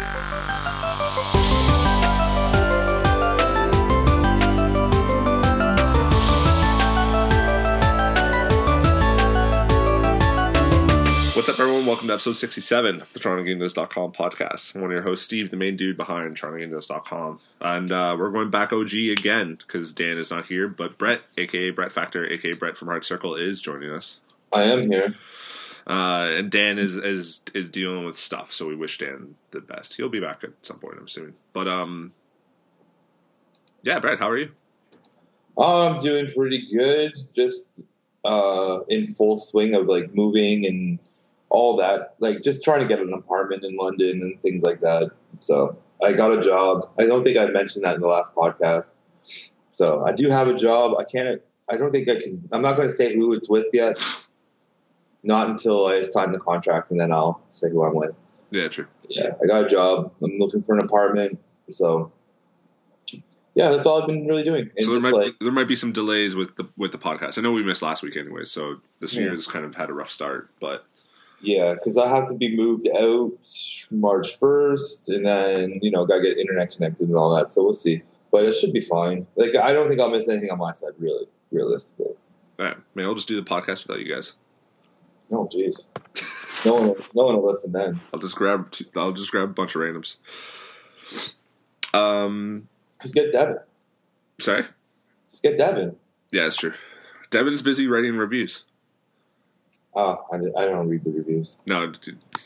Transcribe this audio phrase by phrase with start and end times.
[0.00, 0.08] What's
[11.48, 11.84] up, everyone?
[11.84, 14.74] Welcome to episode 67 of the TorontoGameDeals.com podcast.
[14.74, 17.38] I'm one of your hosts, Steve, the main dude behind TorontoGameDeals.com.
[17.60, 21.68] And uh, we're going back OG again because Dan is not here, but Brett, aka
[21.70, 24.20] Brett Factor, aka Brett from Hard Circle, is joining us.
[24.50, 25.14] I am here.
[25.90, 29.96] Uh, and Dan is, is is dealing with stuff, so we wish Dan the best.
[29.96, 31.34] He'll be back at some point, I'm assuming.
[31.52, 32.12] But um,
[33.82, 34.52] yeah, Brett, how are you?
[35.58, 37.18] I'm doing pretty good.
[37.34, 37.88] Just
[38.24, 41.00] uh, in full swing of like moving and
[41.48, 42.14] all that.
[42.20, 45.10] Like just trying to get an apartment in London and things like that.
[45.40, 46.88] So I got a job.
[47.00, 48.96] I don't think I mentioned that in the last podcast.
[49.72, 50.94] So I do have a job.
[51.00, 51.42] I can't.
[51.68, 52.48] I don't think I can.
[52.52, 53.98] I'm not going to say who it's with yet.
[55.22, 58.14] Not until I sign the contract, and then I'll say who I'm with.
[58.50, 58.86] Yeah, true.
[59.08, 60.12] Yeah, I got a job.
[60.22, 61.38] I'm looking for an apartment.
[61.70, 62.10] So
[63.54, 64.70] yeah, that's all I've been really doing.
[64.76, 67.38] And so there might like there might be some delays with the with the podcast.
[67.38, 69.28] I know we missed last week anyway, so this Yeah.
[69.30, 70.50] has kind of had a rough start.
[70.60, 70.84] But
[71.42, 73.32] Yeah, because I have to be moved out
[73.90, 77.48] March first, and then you know got to get internet connected and all that.
[77.50, 79.26] So we'll see, but it should be fine.
[79.36, 82.14] Like I don't think I'll miss anything on my side, really, realistically.
[82.58, 84.34] all right, man, I'll just do the podcast without you guys.
[85.30, 85.90] No, jeez,
[86.66, 88.00] no one, no one will listen then.
[88.12, 90.16] I'll just grab two, I'll just grab a bunch of randoms.
[91.94, 92.68] Um,
[93.02, 93.58] Just get Devin.
[94.40, 94.64] sorry.
[95.30, 95.96] Just get Devin.
[96.32, 96.72] Yeah, it's true.
[97.30, 98.64] Devin's busy writing reviews.
[99.94, 101.60] Oh, I, I don't read the reviews.
[101.66, 101.92] No,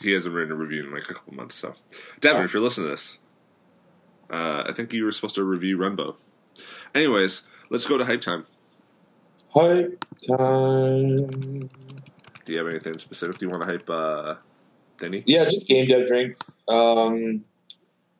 [0.01, 1.55] he hasn't written a review in like a couple months.
[1.55, 1.73] So,
[2.19, 3.19] Devin, if you're listening to this,
[4.31, 6.19] uh, I think you were supposed to review Runbow.
[6.95, 8.43] Anyways, let's go to hype time.
[9.49, 11.69] Hype time.
[12.45, 14.35] Do you have anything specific you want to hype, uh,
[14.97, 15.23] Denny?
[15.25, 16.63] Yeah, just game dev drinks.
[16.67, 17.43] Um,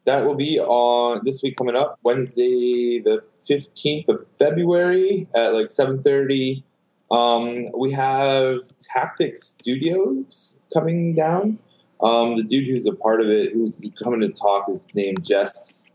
[0.06, 5.70] that will be on this week coming up, Wednesday the fifteenth of February at like
[5.70, 6.64] seven thirty.
[7.12, 11.60] Um, we have Tactics Studios coming down.
[12.02, 15.92] Um, the dude who's a part of it, who's coming to talk, is named Jess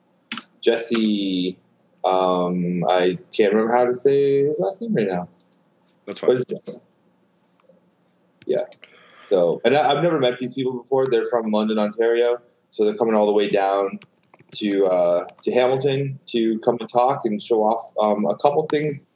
[0.62, 1.58] Jesse.
[2.04, 5.28] Um, I can't remember how to say his last name right now.
[6.06, 6.38] That's fine.
[8.50, 8.64] Yeah.
[9.22, 11.06] So, and I, I've never met these people before.
[11.06, 14.00] They're from London, Ontario, so they're coming all the way down
[14.56, 19.06] to uh, to Hamilton to come and talk and show off um, a couple things.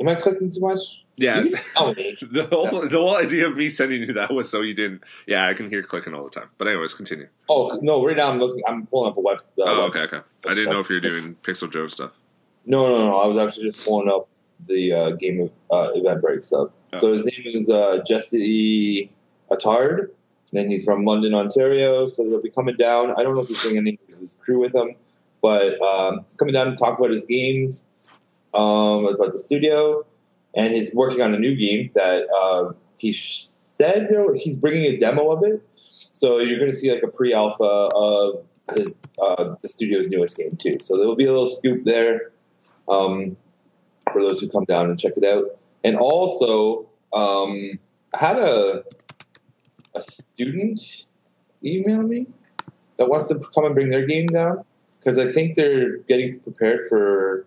[0.00, 1.04] Am I clicking too much?
[1.16, 1.42] Yeah.
[1.42, 2.16] You just tell me.
[2.30, 5.02] The whole the whole idea of me sending you that was so you didn't.
[5.26, 6.48] Yeah, I can hear clicking all the time.
[6.56, 7.28] But anyways, continue.
[7.50, 8.02] Oh no!
[8.02, 8.62] Right now I'm looking.
[8.66, 9.52] I'm pulling up a website.
[9.58, 10.20] oh, okay, okay.
[10.48, 12.12] I didn't know if you were doing Pixel Jones stuff.
[12.64, 13.20] No, no, no.
[13.20, 14.28] I was actually just pulling up
[14.66, 16.70] the uh, game uh, Eventbrite stuff.
[16.94, 19.10] So his name is uh, Jesse
[19.50, 20.08] Attard.
[20.54, 22.04] And he's from London, Ontario.
[22.06, 23.12] So they'll be coming down.
[23.12, 24.94] I don't know if he's bringing any of his crew with him,
[25.40, 27.88] but um, he's coming down to talk about his games,
[28.52, 30.04] um, about the studio,
[30.54, 35.30] and he's working on a new game that uh, he said he's bringing a demo
[35.30, 35.66] of it.
[36.10, 40.56] So you're going to see like a pre-alpha of his uh, the studio's newest game
[40.58, 40.76] too.
[40.80, 42.30] So there will be a little scoop there
[42.90, 43.38] um,
[44.12, 45.46] for those who come down and check it out.
[45.84, 47.78] And also, um,
[48.14, 48.84] I had a
[49.94, 51.06] a student
[51.64, 52.26] email me
[52.96, 54.64] that wants to come and bring their game down
[54.98, 57.44] because I think they're getting prepared for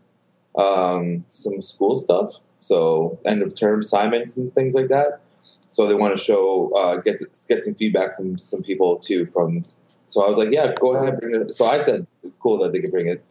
[0.57, 2.33] um, some school stuff.
[2.59, 5.21] So end of term assignments and things like that.
[5.67, 9.25] So they want to show uh, get get some feedback from some people too.
[9.27, 9.63] From
[10.05, 11.51] so I was like, yeah, go ahead, bring it.
[11.51, 13.23] So I said it's cool that they could bring it.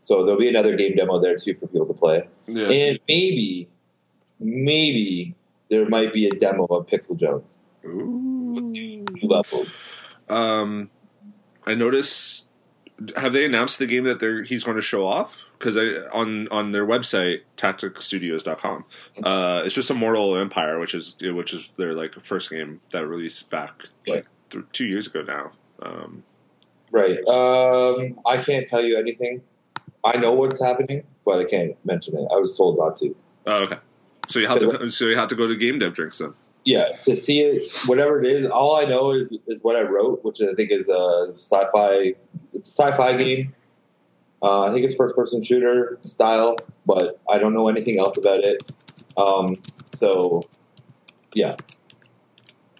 [0.00, 2.68] So there'll be another game demo there too for people to play, Yeah.
[2.68, 3.68] and maybe,
[4.40, 5.34] maybe
[5.70, 9.82] there might be a demo of Pixel Jones new levels.
[10.28, 10.90] Um,
[11.66, 12.44] I notice.
[13.16, 15.50] Have they announced the game that they're he's going to show off?
[15.58, 15.76] Because
[16.14, 18.86] on on their website tacticstudios.com,
[19.22, 23.50] uh, it's just Immortal Empire, which is which is their like first game that released
[23.50, 25.50] back like th- two years ago now.
[25.82, 26.22] Um,
[26.90, 27.18] Right.
[27.28, 29.42] Um, I can't tell you anything.
[30.04, 32.26] I know what's happening, but I can't mention it.
[32.32, 33.14] I was told not to.
[33.46, 33.76] oh, okay.
[34.28, 36.34] So you have to so you have to go to game dev drinks then.
[36.64, 40.24] Yeah, to see it, whatever it is, all I know is is what I wrote,
[40.24, 42.14] which I think is a sci-fi.
[42.42, 43.54] It's a sci-fi game.
[44.42, 48.62] Uh, I think it's first-person shooter style, but I don't know anything else about it.
[49.16, 49.54] Um,
[49.92, 50.42] so,
[51.34, 51.56] yeah,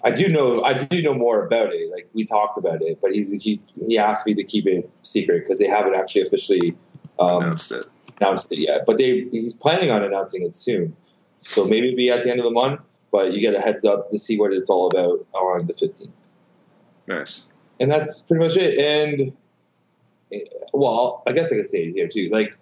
[0.07, 0.63] I do know.
[0.63, 1.91] I do know more about it.
[1.91, 5.41] Like we talked about it, but he's he he asked me to keep it secret
[5.45, 6.77] because they haven't actually officially
[7.19, 7.87] um, announced it.
[8.21, 8.85] announced it yet.
[8.87, 10.97] But they he's planning on announcing it soon.
[11.49, 14.11] So maybe be at the end of the month, but you get a heads up
[14.11, 16.09] to see what it's all about on the 15th.
[17.07, 17.45] Nice.
[17.79, 18.79] and that's pretty much it.
[18.79, 19.33] And
[20.33, 20.41] eh,
[20.73, 22.29] well, I guess I could say it here too.
[22.31, 22.57] Like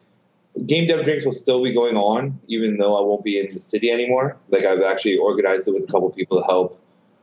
[0.67, 3.61] game dev drinks will still be going on, even though I won't be in the
[3.61, 4.37] city anymore.
[4.51, 6.79] Like I've actually organized it with a couple people to help,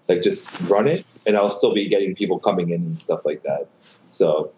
[0.10, 3.44] like just run it, and I'll still be getting people coming in and stuff like
[3.44, 3.68] that.
[4.12, 4.52] So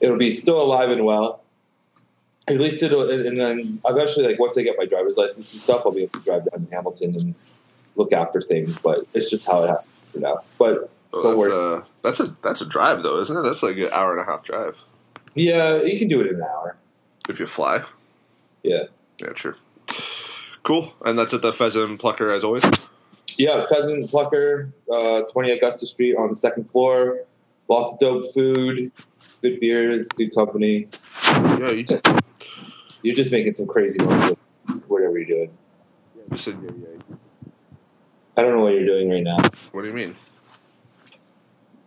[0.00, 1.42] it'll be still alive and well.
[2.48, 5.82] At least it'll, and then eventually, like once I get my driver's license and stuff,
[5.84, 7.34] I'll be able to drive down to Hamilton and
[7.96, 8.78] look after things.
[8.78, 10.40] But it's just how it has to now.
[10.58, 11.76] But Oh, Don't that's, worry.
[11.78, 13.40] a, that's a that's a drive though, isn't it?
[13.42, 14.82] That's like an hour and a half drive
[15.34, 16.76] yeah, you can do it in an hour.
[17.28, 17.82] if you fly.
[18.64, 18.84] Yeah.
[19.20, 19.54] Yeah, true.
[20.64, 22.64] Cool, and that's at the Pheasant Plucker as always.
[23.38, 27.20] Yeah, Pheasant Plucker, uh, 20 Augusta Street on the second floor.
[27.68, 28.90] Lots of dope food,
[29.42, 30.88] good beers, good company.
[31.24, 31.84] Yeah, you
[33.08, 34.36] You're just making some crazy noise,
[34.86, 35.50] whatever you're doing.
[36.30, 37.16] just said yeah, yeah.
[38.36, 39.38] I don't know what you're doing right now.
[39.72, 40.14] What do you mean?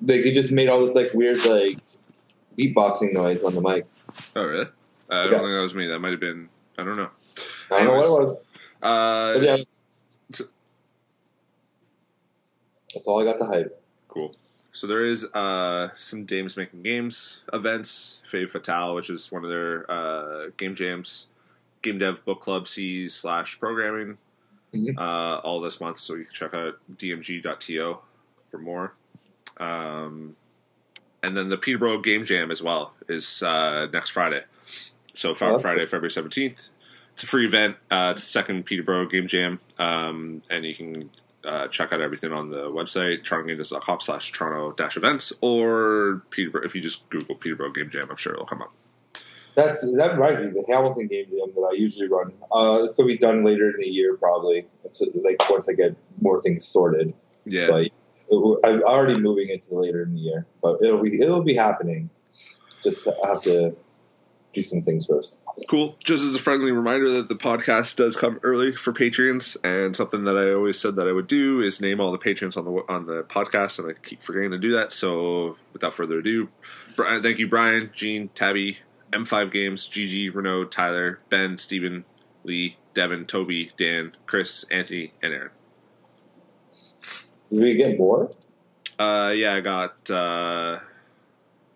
[0.02, 1.78] Like you just made all this like weird like
[2.58, 3.86] beatboxing noise on the mic.
[4.36, 4.66] Oh, really?
[4.66, 5.86] Uh, I don't think that was me.
[5.86, 6.50] That might have been.
[6.80, 7.12] I don't know.
[7.70, 8.40] I don't know what it was.
[8.82, 9.58] Uh, But yeah,
[12.96, 13.70] that's all I got to hide.
[14.08, 14.32] Cool.
[14.74, 18.22] So there is uh, some Dames Making Games events.
[18.26, 21.28] Fave Fatale, which is one of their uh, game jams.
[21.82, 24.18] Game Dev Book Club C slash programming.
[24.74, 24.96] Mhm.
[25.00, 27.98] Uh, all this month, so you can check out dmg.to
[28.50, 28.94] for more.
[29.58, 30.38] Um,
[31.22, 34.44] and then the Peterborough Game Jam as well is uh, next Friday.
[35.14, 36.68] So Oh, Friday, February seventeenth.
[37.14, 37.76] It's a free event.
[37.92, 41.10] Uh, it's the second Peterborough Game Jam, um, and you can
[41.46, 46.66] uh, check out everything on the website torontogames.com slash toronto dash events or Peterborough.
[46.66, 48.74] If you just Google Peterborough Game Jam, I'm sure it'll come up.
[49.56, 50.48] That's that reminds me.
[50.48, 52.32] of The Hamilton game jam that I usually run.
[52.52, 54.66] Uh, it's going to be done later in the year, probably.
[54.86, 57.14] It's like once I get more things sorted.
[57.44, 57.92] Yeah, But
[58.64, 62.10] I'm already moving into later in the year, but it'll be it'll be happening.
[62.82, 63.76] Just have to
[64.54, 65.40] do some things first.
[65.70, 65.96] Cool.
[66.04, 70.24] Just as a friendly reminder that the podcast does come early for Patreons, and something
[70.26, 72.72] that I always said that I would do is name all the patrons on the
[72.90, 74.92] on the podcast, and I keep forgetting to do that.
[74.92, 76.50] So, without further ado,
[76.96, 78.80] Brian, thank you, Brian, Gene, Tabby,
[79.12, 82.06] M5 Games, GG, Renault, Tyler, Ben, Stephen,
[82.44, 85.52] Lee, Devin, Toby, Dan, Chris, Anthony, and Aaron.
[87.50, 88.30] Did we get more?
[88.98, 90.80] Uh, yeah, I got uh,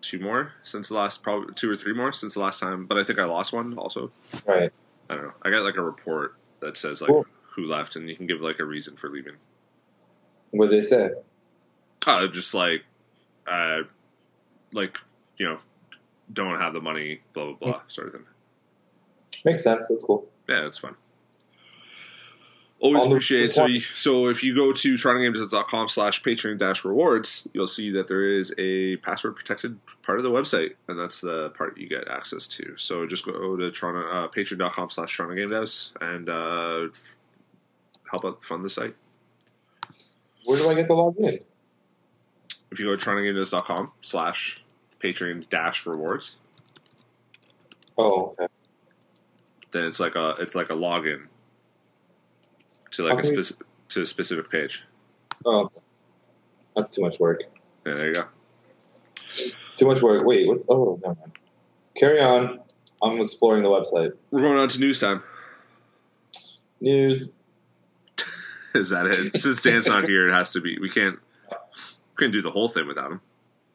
[0.08, 2.98] two more since the last, probably two or three more since the last time, but
[2.98, 4.10] I think I lost one also.
[4.46, 4.72] Right.
[5.10, 5.32] I don't know.
[5.42, 7.26] I got like a report that says like Cool.
[7.54, 9.34] who left, and you can give like a reason for leaving.
[10.50, 11.10] What did they say?
[12.06, 12.84] Uh, just like,
[13.46, 13.82] uh,
[14.72, 14.98] like
[15.38, 15.58] you know,
[16.32, 18.24] don't have the money, blah blah blah, sort of thing.
[19.44, 19.88] Makes sense.
[19.88, 20.26] That's cool.
[20.48, 20.96] Yeah, it's fun.
[22.78, 23.52] Always appreciate it.
[23.52, 28.06] So, you, so if you go to torontogames.com slash patreon dash rewards, you'll see that
[28.06, 32.06] there is a password protected part of the website, and that's the part you get
[32.08, 32.76] access to.
[32.76, 35.66] So just go to Toronto, uh, patreon.com slash Toronto
[36.02, 36.88] and uh,
[38.10, 38.94] help out fund the site.
[40.44, 41.40] Where do I get to log in?
[42.70, 44.62] If you go to torontogames.com slash
[45.00, 46.36] patreon dash rewards,
[47.98, 48.48] Oh, okay.
[49.70, 51.28] then it's like a it's like a login
[52.96, 54.84] to like a speci- to a specific page.
[55.44, 55.70] Oh,
[56.74, 57.42] that's too much work.
[57.84, 58.22] Yeah, there you go.
[59.76, 60.24] Too much work.
[60.24, 60.66] Wait, what's?
[60.68, 61.38] Oh, never mind.
[61.94, 62.60] Carry on.
[63.02, 64.12] I'm exploring the website.
[64.30, 65.22] We're going on to news time.
[66.80, 67.36] News.
[68.74, 69.40] Is that it?
[69.40, 70.78] Since Dan's not here, it has to be.
[70.78, 71.18] We can't.
[72.14, 73.20] Couldn't do the whole thing without him.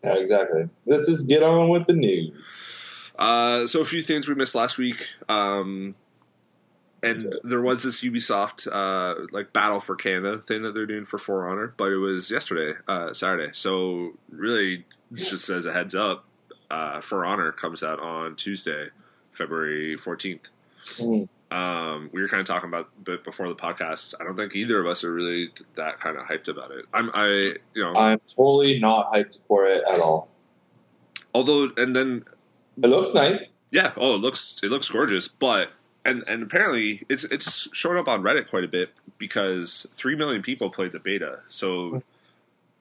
[0.04, 0.68] Yeah, exactly.
[0.88, 3.12] Let's just get on with the news.
[3.20, 5.06] Uh, so a few things we missed last week.
[5.30, 5.94] Um,
[7.04, 11.18] and there was this Ubisoft uh, like Battle for Canada thing that they're doing for
[11.18, 13.52] For Honor, but it was yesterday, uh, Saturday.
[13.54, 16.26] So really, just as a heads up,
[16.70, 18.88] uh, For Honor comes out on Tuesday,
[19.32, 20.48] February fourteenth.
[20.98, 21.28] Mhm.
[21.52, 24.14] Um, we were kind of talking about before the podcast.
[24.22, 26.86] I don't think either of us are really that kind of hyped about it.
[26.94, 27.28] I'm, I,
[27.74, 30.30] you know, I'm totally not hyped for it at all.
[31.34, 32.24] although, and then
[32.82, 33.52] It looks nice.
[33.70, 33.92] Yeah.
[33.98, 35.72] Oh, it looks it looks gorgeous, but
[36.06, 40.42] and and apparently it's it's showing up on Reddit quite a bit because three million
[40.42, 41.42] people played the beta.
[41.48, 42.02] So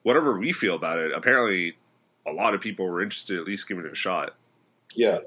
[0.02, 1.76] whatever we feel about it, apparently
[2.26, 4.34] a lot of people were interested at least giving it a shot,
[4.94, 5.18] Yeah.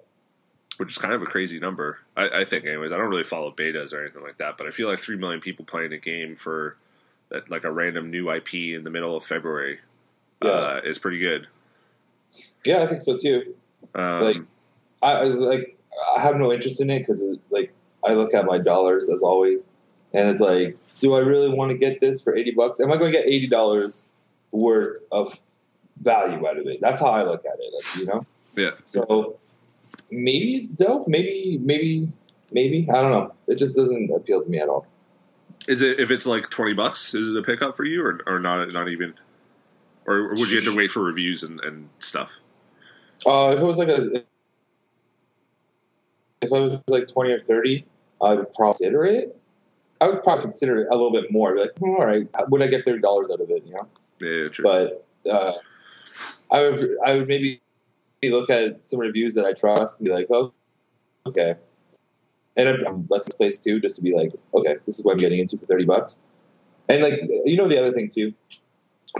[0.77, 1.99] which is kind of a crazy number.
[2.15, 2.91] I, I think, anyways.
[2.91, 5.39] I don't really follow betas or anything like that, but I feel like three million
[5.41, 6.77] people playing a game for
[7.29, 9.79] that like a random new IP in the middle of February
[10.43, 10.49] Yeah.
[10.51, 11.47] uh, is pretty good.
[12.65, 13.55] Yeah, I think so too.
[13.95, 14.37] Um, Like-
[15.01, 15.77] I I- like.
[16.17, 17.71] I have no interest in it because like
[18.05, 19.69] I look at my dollars as always,
[20.13, 22.79] and it's like, do I really want to get this for eighty bucks?
[22.79, 24.07] Am I going to get eighty dollars
[24.51, 25.37] worth of
[26.01, 26.79] value out of it.
[26.81, 27.73] That's how I look at it.
[27.73, 28.25] Like, you know.
[28.55, 28.71] Yeah.
[28.85, 29.37] So
[30.11, 31.07] maybe it's dope.
[31.07, 32.11] Maybe maybe
[32.51, 33.33] maybe I don't know.
[33.47, 34.87] It just doesn't appeal to me at all.
[35.67, 37.13] Is it if it's like twenty bucks?
[37.13, 38.71] Is it a pickup for you, or or not?
[38.73, 39.13] Not even.
[40.05, 42.29] Or, or would you have to wait for reviews and, and stuff?
[43.25, 44.21] Uh, if it was like a
[46.41, 47.85] if I was like twenty or thirty,
[48.23, 49.37] I would probably consider it.
[50.01, 51.53] I would probably consider it a little bit more.
[51.53, 53.63] Be like, hmm, all right, would I get thirty dollars out of it?
[53.65, 53.87] You know.
[54.19, 54.63] Yeah, true.
[54.63, 55.53] But uh,
[56.51, 57.61] I would I would maybe
[58.23, 60.53] look at some reviews that I trust and be like, oh,
[61.25, 61.55] okay.
[62.55, 65.17] And I'm, I'm Let's Plays too, just to be like, okay, this is what I'm
[65.17, 66.21] getting into for thirty bucks.
[66.89, 68.33] And like, you know, the other thing too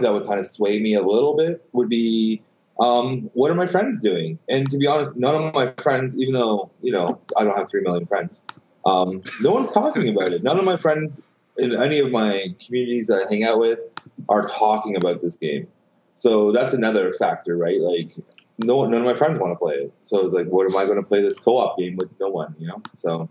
[0.00, 2.42] that would kind of sway me a little bit would be
[2.80, 4.38] um, what are my friends doing?
[4.48, 7.70] And to be honest, none of my friends, even though you know I don't have
[7.70, 8.44] three million friends,
[8.86, 10.42] um, no one's talking about it.
[10.42, 11.22] None of my friends
[11.56, 13.78] in any of my communities that I hang out with
[14.28, 15.68] are talking about this game.
[16.14, 17.80] So that's another factor, right?
[17.80, 18.10] Like,
[18.58, 19.92] no, none of my friends want to play it.
[20.00, 22.54] So it's like, what am I going to play this co-op game with no one?
[22.58, 22.82] You know?
[22.96, 23.28] So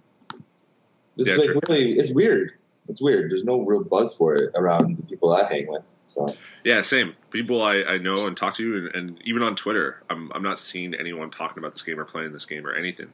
[1.15, 1.60] this Yeah, is like true.
[1.67, 2.53] really, it's weird.
[2.89, 3.31] It's weird.
[3.31, 5.83] There's no real buzz for it around the people I hang with.
[6.07, 6.27] So
[6.65, 7.15] Yeah, same.
[7.31, 10.60] People I, I know and talk to, and, and even on Twitter, I'm I'm not
[10.60, 13.13] seeing anyone talking about this game or playing this game or anything.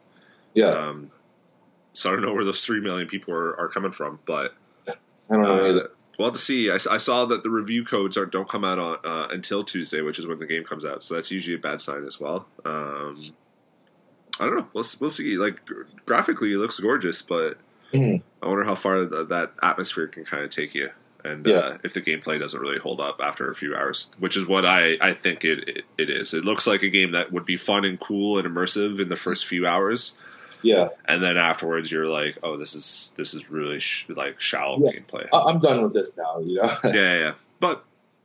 [0.55, 1.12] yeah, Um,
[2.00, 4.53] so I don't know where those three million people are, are coming from, but
[4.88, 4.94] I
[5.36, 5.91] don't know uh, either.
[6.18, 6.70] we'll have to see.
[6.72, 10.18] I saw that the review codes are don't come out on uh, until Tuesday, which
[10.20, 11.03] is when the game comes out.
[11.03, 12.48] So that's usually a bad sign as well.
[12.65, 13.34] Um,
[14.39, 14.68] I don't know.
[14.74, 15.36] We'll we'll see.
[15.38, 15.60] Like
[16.06, 17.58] graphically, it looks gorgeous, but
[17.94, 18.22] Mhm.
[18.41, 20.89] I wonder how far th- that atmosphere can kind of take you,
[21.25, 21.56] and Yeah.
[21.58, 24.63] uh, if the gameplay doesn't really hold up after a few hours, which is what
[24.65, 26.34] I, I think it, it it is.
[26.34, 29.15] It looks like a game that would be fun and cool and immersive in the
[29.15, 30.15] first few hours,
[30.62, 34.80] Yeah, and then afterwards you're like, oh, this is this is really sh- like shallow
[34.84, 34.92] Yeah.
[35.00, 35.28] gameplay.
[35.32, 36.39] I- I'm done with this now.
[36.39, 36.63] You know.
[36.86, 37.34] yeah, yeah, yeah.
[37.60, 37.84] But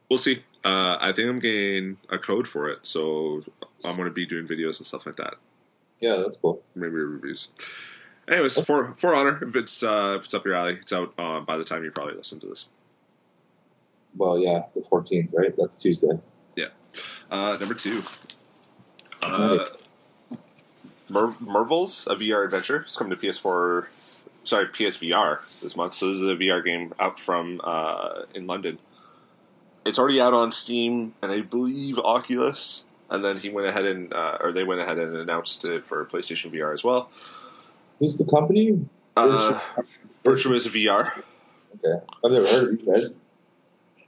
[0.08, 0.42] we'll see.
[0.64, 3.42] Uh, I think I'm getting a code for it, so
[3.84, 5.34] I'm going to be doing videos and stuff like that.
[6.00, 6.62] yeah, that's cool.
[6.74, 7.48] Maybe reviews.
[8.26, 11.40] Anyways, for for honor, if it's uh, if it's up your alley, it's out uh,
[11.40, 12.68] by the time you probably listen to this.
[14.16, 15.52] Well, yeah, the 14th, right?
[15.58, 16.18] That's Tuesday.
[16.56, 16.68] Yeah.
[17.30, 18.00] Uh, number two,
[19.24, 19.64] uh,
[21.08, 22.78] Mer- Mervils, a VR adventure.
[22.82, 23.86] It's coming to PS4,
[24.44, 25.94] sorry, PSVR this month.
[25.94, 28.78] So this is a VR game out from uh, in London.
[29.84, 32.84] It's already out on Steam and I believe Oculus.
[33.10, 36.04] And then he went ahead and, uh, or they went ahead and announced it for
[36.06, 37.10] PlayStation VR as well.
[37.98, 38.88] Who's the company?
[39.16, 39.60] Uh,
[40.24, 41.12] Vitruvius VR.
[41.84, 43.16] Okay, I've never heard of these guys.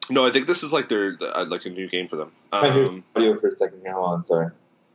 [0.09, 2.33] No, I think this is like their uh, like a new game for them.
[2.53, 3.93] I hear Um, some audio for a second here.
[3.93, 4.51] Hold on, sorry.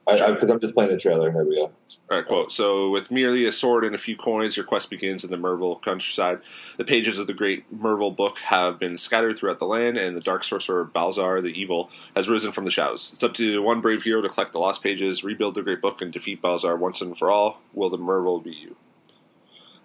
[0.07, 1.31] I Because I'm just playing the trailer.
[1.31, 1.63] There we go.
[1.63, 1.71] All
[2.09, 2.51] right, quote.
[2.51, 5.75] So, with merely a sword and a few coins, your quest begins in the Mervil
[5.75, 6.39] countryside.
[6.77, 10.21] The pages of the great Mervil book have been scattered throughout the land, and the
[10.21, 13.11] dark sorcerer Balzar the Evil has risen from the shadows.
[13.13, 16.01] It's up to one brave hero to collect the lost pages, rebuild the great book,
[16.01, 17.61] and defeat Balzar once and for all.
[17.73, 18.75] Will the Mervil be you?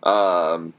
[0.09, 0.73] Um,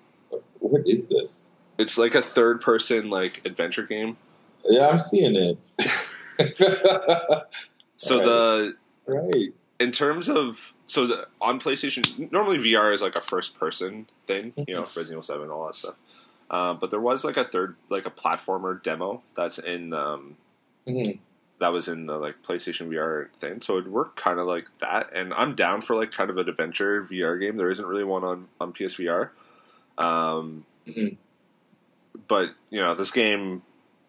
[0.60, 1.56] What is this?
[1.78, 4.18] it's like a third-person like adventure game.
[4.66, 5.58] Yeah, I'm seeing it.
[8.00, 8.76] So the
[9.08, 9.54] right.
[9.80, 14.54] in terms of so the, on PlayStation, normally VR is like a first person thing,
[14.56, 15.96] you know, Resident Evil Seven, all that stuff.
[16.50, 20.38] Um, but there was like a third, like a platformer demo that's in um,
[20.88, 21.20] Mhm.
[21.60, 25.10] that was in the like PlayStation VR thing, so it worked kind of like that.
[25.14, 27.58] And I'm down for like kind of an adventure VR game.
[27.58, 29.32] There isn't really one on on PSVR,
[29.98, 31.18] um, Mhm.
[32.30, 33.62] but you know, this game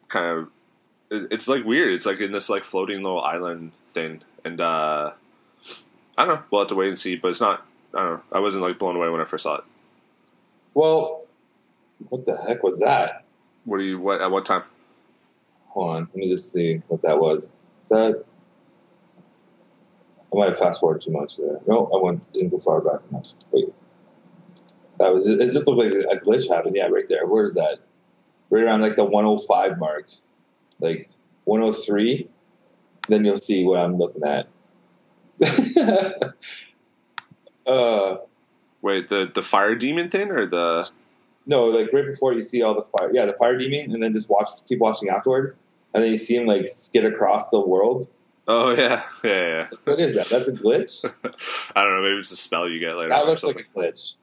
[0.06, 0.48] kind of
[1.10, 1.92] it, it's like weird.
[1.92, 5.12] It's like in this like floating little island thing, and uh,
[6.16, 6.42] I don't know.
[6.50, 7.16] We'll have to wait and see.
[7.16, 7.66] But it's not.
[7.94, 8.22] I don't know.
[8.32, 9.64] I wasn't like blown away when I first saw it.
[10.74, 11.24] Well,
[12.08, 13.24] what the heck was that?
[13.64, 13.98] What do you?
[13.98, 14.62] What at what time?
[15.68, 16.08] Hold on.
[16.12, 17.54] Let me just see what that was.
[17.82, 18.24] Is that.
[20.32, 21.58] I might have fast forwarded too much there.
[21.66, 23.28] No, I went didn't go far back enough.
[23.50, 23.72] Wait.
[24.98, 25.38] That was it.
[25.38, 26.76] Just looked like a glitch happened.
[26.76, 27.26] Yeah, right there.
[27.26, 27.78] Where is that?
[28.50, 30.08] Right around like the 105 mark,
[30.80, 31.08] like
[31.44, 32.28] 103.
[33.08, 34.48] Then you'll see what I'm looking at.
[37.66, 38.16] uh,
[38.82, 40.88] Wait, the the fire demon thing or the?
[41.46, 43.10] no, like right before you see all the fire.
[43.12, 45.58] Yeah, the fire demon, and then just watch, keep watching afterwards,
[45.94, 48.08] and then you see him like skid across the world.
[48.46, 49.68] Oh yeah, yeah, yeah.
[49.84, 50.28] What is that?
[50.28, 51.04] That's a glitch.
[51.76, 52.02] I don't know.
[52.02, 53.10] Maybe it's a spell you get later.
[53.10, 54.14] That looks like a glitch.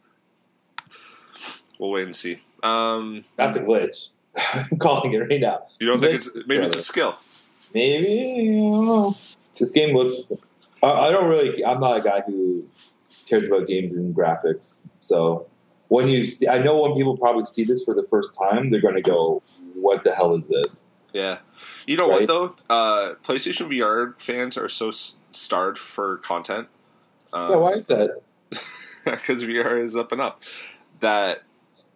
[1.79, 2.37] We'll wait and see.
[2.63, 4.09] Um, That's a glitch.
[4.53, 5.65] I'm calling it right now.
[5.79, 7.15] you don't think it's maybe it's a skill?
[7.75, 9.15] Maybe don't know.
[9.59, 10.31] This game looks.
[10.81, 11.63] I, I don't really.
[11.63, 12.65] I'm not a guy who
[13.27, 14.89] cares about games and graphics.
[15.01, 15.47] So
[15.89, 18.81] when you see, I know when people probably see this for the first time, they're
[18.81, 21.39] going to go, "What the hell is this?" Yeah,
[21.85, 22.27] you know Right.
[22.27, 22.73] what though?
[22.73, 24.91] Uh, PlayStation VR fans are so
[25.31, 26.67] starved for content.
[27.33, 28.21] Um, yeah, why is that?
[29.05, 30.41] Because VR is up and up.
[30.99, 31.43] That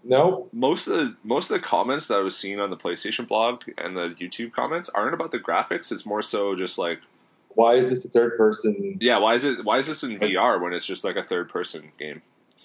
[0.04, 3.28] No, most of the most of the comments that I was seeing on the PlayStation
[3.28, 5.92] blog and the YouTube comments aren't about the graphics.
[5.92, 7.02] It's more so just like,
[7.50, 8.98] why is this a third person?
[9.02, 9.66] yeah, why is it?
[9.66, 12.22] Why is this in VR when it's just like a third person game?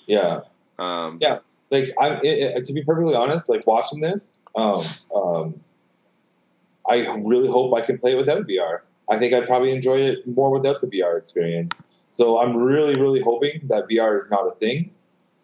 [0.06, 0.40] Yeah,
[0.78, 1.38] Um, Yeah.
[1.70, 5.60] like I'm it, it- to be perfectly honest, like watching this, um, um,
[6.88, 8.80] I really hope I can play it without VR.
[9.10, 11.72] I think I'd probably enjoy it more without the VR experience.
[12.12, 14.90] So I'm really, really hoping that VR is not a thing,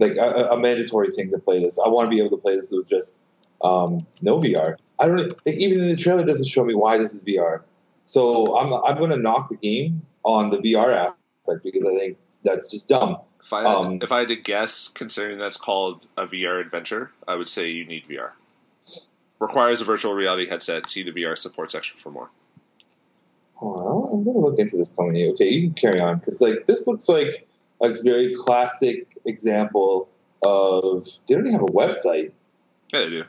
[0.01, 1.79] like a, a mandatory thing to play this.
[1.79, 3.21] I want to be able to play this with just
[3.63, 4.77] um, no VR.
[4.99, 7.63] I don't like, even in the trailer doesn't show me why this is VR.
[8.07, 12.19] So I'm I'm going to knock the game on the VR aspect because I think
[12.43, 13.19] that's just dumb.
[13.43, 17.13] If I had, Um, if I had to guess, considering that's called a VR adventure,
[17.27, 18.33] I would say you need VR.
[19.39, 20.87] Requires a virtual reality headset.
[20.87, 22.31] See the VR support section for more.
[23.63, 25.29] Oh, I'm gonna look into this company.
[25.31, 27.47] Okay, you can carry on because like this looks like
[27.83, 30.09] a very classic example
[30.43, 32.33] of they don't even have a website.
[32.93, 33.25] Yeah, they do.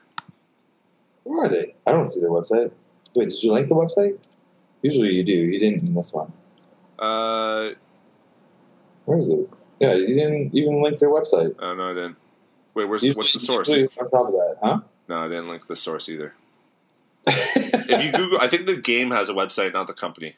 [1.24, 1.76] Where are they?
[1.88, 2.72] I don't see their website.
[3.16, 4.18] Wait, did you link the website?
[4.82, 5.32] Usually you do.
[5.34, 6.32] You didn't in this one.
[6.98, 7.72] Uh,
[9.06, 9.50] Where is it?
[9.80, 11.56] Yeah, you didn't even link their website.
[11.60, 12.16] oh no, I didn't.
[12.74, 13.70] Wait, where's Usually- what's the source?
[13.70, 14.80] on top of that, huh?
[15.08, 16.34] No, I didn't link the source either.
[17.94, 20.38] If you Google, I think the game has a website, not the company.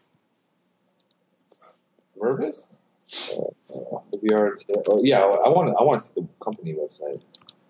[2.20, 2.83] Nervous?
[3.32, 3.42] Uh,
[3.76, 4.58] uh, VR.
[4.58, 5.76] T- oh, yeah, I want.
[5.80, 7.24] I want to see the company website.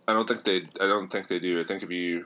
[0.07, 0.63] I don't think they.
[0.83, 1.59] I don't think they do.
[1.59, 2.25] I think if you,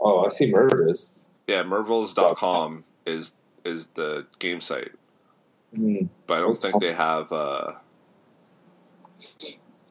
[0.00, 1.32] Oh, I see Mervis.
[1.46, 3.32] yeah, Mervils.com is
[3.64, 4.92] is the game site,
[5.74, 6.06] Hmm.
[6.26, 7.32] but I don't think they have.
[7.32, 7.72] uh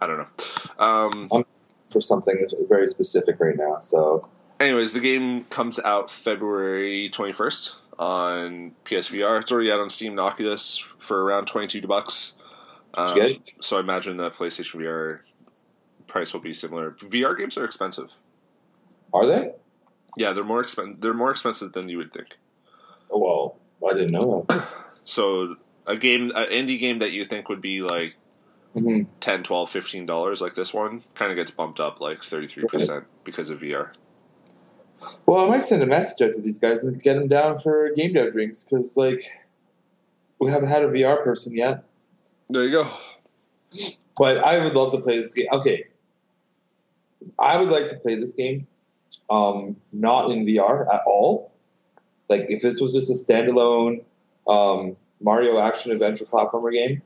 [0.01, 0.83] I don't know.
[0.85, 1.45] Um,
[1.89, 3.79] for something very specific right now.
[3.79, 4.27] So
[4.59, 9.41] anyways, the game comes out February twenty first on PSVR.
[9.41, 12.33] It's already out on Steam and Oculus for around twenty two bucks.
[12.97, 13.41] Um, Good.
[13.61, 15.19] so I imagine the PlayStation VR
[16.07, 16.91] price will be similar.
[16.91, 18.09] VR games are expensive.
[19.13, 19.51] are they?
[20.17, 22.37] Yeah, they're more expen- They're more expensive than you would think.
[23.11, 23.19] Oh,
[23.79, 24.67] well, I didn't know that.
[25.05, 28.15] So a game, an indie game that you think would be like
[28.73, 29.05] Mhm.
[29.19, 33.49] 10 12 15 dollars like this one kind of gets bumped up like 33% because
[33.49, 33.89] of VR.
[35.25, 37.91] Well, I might send a message out to these guys and get them down for
[37.95, 39.23] game dev drinks because, like,
[40.39, 41.83] we haven't had a VR person yet.
[42.49, 42.87] There you go.
[44.17, 45.47] But I would love to play this game.
[45.51, 45.85] Okay,
[47.39, 48.67] I would like to play this game,
[49.29, 51.51] um, not in VR at all.
[52.29, 54.03] Like, if this was just a standalone
[54.47, 57.01] um, Mario action adventure platformer game,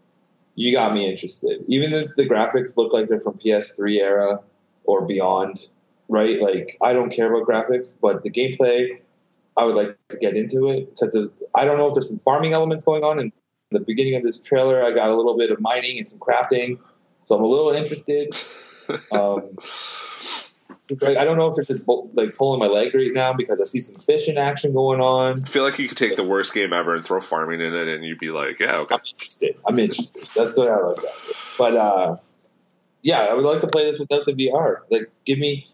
[0.55, 1.63] you got me interested.
[1.67, 4.39] Even if the graphics look like they're from PS3 era
[4.86, 5.69] or beyond,
[6.09, 6.41] right?
[6.41, 8.99] Like, I don't care about graphics, but the gameplay,
[9.55, 11.17] I would like to get into it because
[11.55, 13.19] I don't know if there's some farming elements going on.
[13.19, 13.31] In
[13.71, 16.79] the beginning of this trailer, I got a little bit of mining and some crafting,
[17.23, 18.35] so I'm a little interested.
[19.11, 19.57] Um,
[21.01, 23.65] like, I don't know if it's just like pulling my leg right now because I
[23.65, 25.43] see some fishing action going on.
[25.43, 27.87] I feel like you could take the worst game ever and throw farming in it
[27.87, 28.95] and you'd be like, yeah, okay.
[28.95, 29.55] I'm interested.
[29.67, 30.27] I'm interested.
[30.35, 30.99] That's what I like.
[31.57, 32.17] But uh,
[33.01, 34.77] yeah, I would like to play this without the VR.
[34.89, 35.67] Like, give me,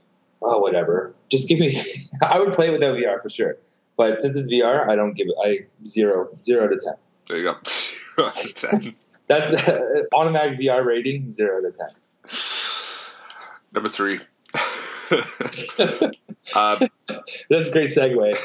[0.44, 1.14] oh, whatever.
[1.30, 1.82] Just give me.
[2.22, 3.58] I would play without VR for sure.
[3.98, 5.36] But since it's VR, I don't give it.
[5.44, 6.94] I zero zero to ten.
[7.30, 7.58] There you go.
[8.16, 8.96] Zero of 10.
[9.28, 11.90] That's the automatic VR rating zero to ten.
[13.74, 14.20] Number three.
[16.56, 16.86] uh,
[17.50, 18.36] That's a great segue.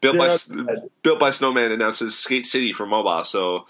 [0.00, 0.90] built by Zero to 10.
[1.02, 3.24] Built by Snowman announces Skate City for mobile.
[3.24, 3.66] So,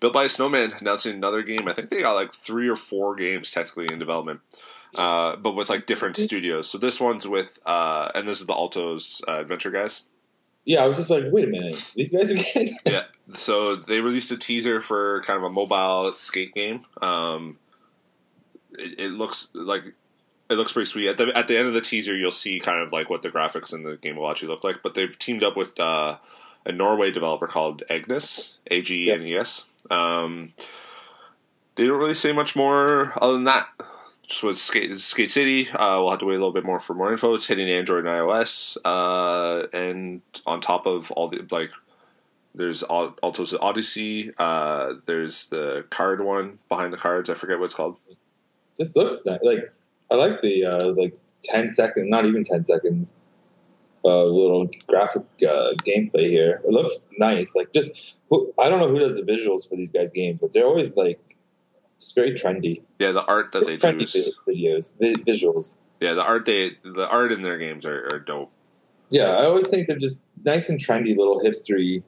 [0.00, 1.68] Built by Snowman announcing another game.
[1.68, 4.40] I think they got like three or four games technically in development,
[4.96, 6.68] uh, but with like different studios.
[6.68, 10.02] So this one's with, uh, and this is the Alto's uh, Adventure guys.
[10.64, 12.68] Yeah, I was just like, wait a minute, these guys again?
[12.84, 13.04] yeah.
[13.34, 16.84] So they released a teaser for kind of a mobile skate game.
[17.00, 17.58] Um,
[18.72, 19.84] it, it looks like
[20.50, 21.08] it looks pretty sweet.
[21.08, 23.30] At the at the end of the teaser, you'll see kind of like what the
[23.30, 24.82] graphics in the game will actually look like.
[24.82, 26.18] But they've teamed up with uh,
[26.66, 29.66] a Norway developer called Agens, A G E N E S.
[29.90, 30.52] Um,
[31.76, 33.68] they don't really say much more other than that.
[34.30, 36.94] Just with Skate, Skate City, uh, we'll have to wait a little bit more for
[36.94, 37.34] more info.
[37.34, 41.72] It's hitting Android and iOS, uh, and on top of all the like
[42.54, 44.32] there's Al- Alto's Odyssey.
[44.38, 47.28] Uh, there's the card one behind the cards.
[47.28, 47.96] I forget what it's called.
[48.78, 49.40] this looks nice.
[49.42, 49.72] Like,
[50.10, 53.20] I like the uh, like 10 seconds, not even 10 seconds,
[54.04, 56.60] uh, little graphic uh, gameplay here.
[56.64, 57.54] It looks nice.
[57.54, 57.92] Like, just,
[58.28, 60.96] who, I don't know who does the visuals for these guys' games, but they're always
[60.96, 61.20] like,
[62.00, 62.82] just very trendy.
[62.98, 65.80] Yeah, the art that they do trendy is videos, vi- visuals.
[66.00, 68.50] Yeah, the art they the art in their games are, are dope.
[69.10, 72.02] Yeah, I always think they're just nice and trendy little hipstery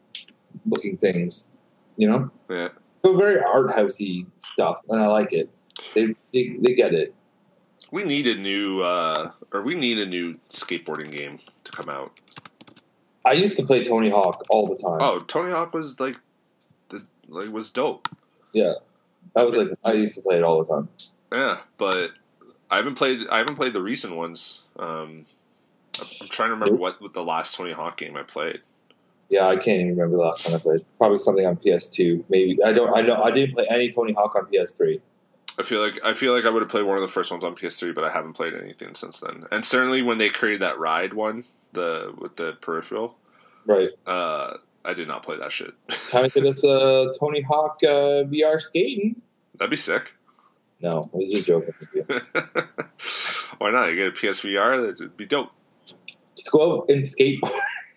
[0.67, 1.53] looking things.
[1.97, 2.69] You know, Yeah.
[3.05, 5.51] so very art housey stuff, and I like it.
[5.95, 7.15] They they, they get it.
[7.91, 12.19] We need a new uh or we need a new skateboarding game to come out.
[13.27, 14.99] I used to play Tony Hawk all the time.
[15.01, 16.17] Oh, Tony Hawk was like
[16.89, 18.09] the like was dope.
[18.55, 18.73] Yeah,
[19.35, 20.89] I was like, I used to play it all the time.
[21.33, 22.11] Yeah, but
[22.71, 24.63] I haven't played I haven't played the recent ones.
[24.79, 25.25] Um
[26.01, 28.61] I'm trying to remember what, what the last Tony Hawk game I played.
[29.29, 30.85] Yeah, I can't even remember the last time I played.
[30.99, 32.25] Probably something on PS2.
[32.29, 32.95] Maybe I don't.
[32.95, 35.01] I know I didn't play any Tony Hawk on PS3.
[35.59, 37.45] I feel like I feel like I would have played one of the first ones
[37.45, 39.47] on PS3, but I haven't played anything since then.
[39.51, 43.17] And certainly when they created that ride one, the with the peripheral,
[43.67, 43.91] Right.
[44.07, 45.73] uh, I did not play that shit.
[46.11, 49.21] Kind of get us a Tony Hawk uh, VR skating.
[49.57, 50.13] That'd be sick.
[50.81, 51.73] No, I was just joking.
[53.59, 53.91] Why not?
[53.91, 55.51] You get a PSVR, that'd be dope.
[56.35, 57.51] Just go out and skateboard.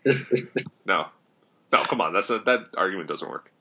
[0.86, 1.08] No,
[1.72, 2.14] no, come on.
[2.14, 3.52] That's a, that argument doesn't work.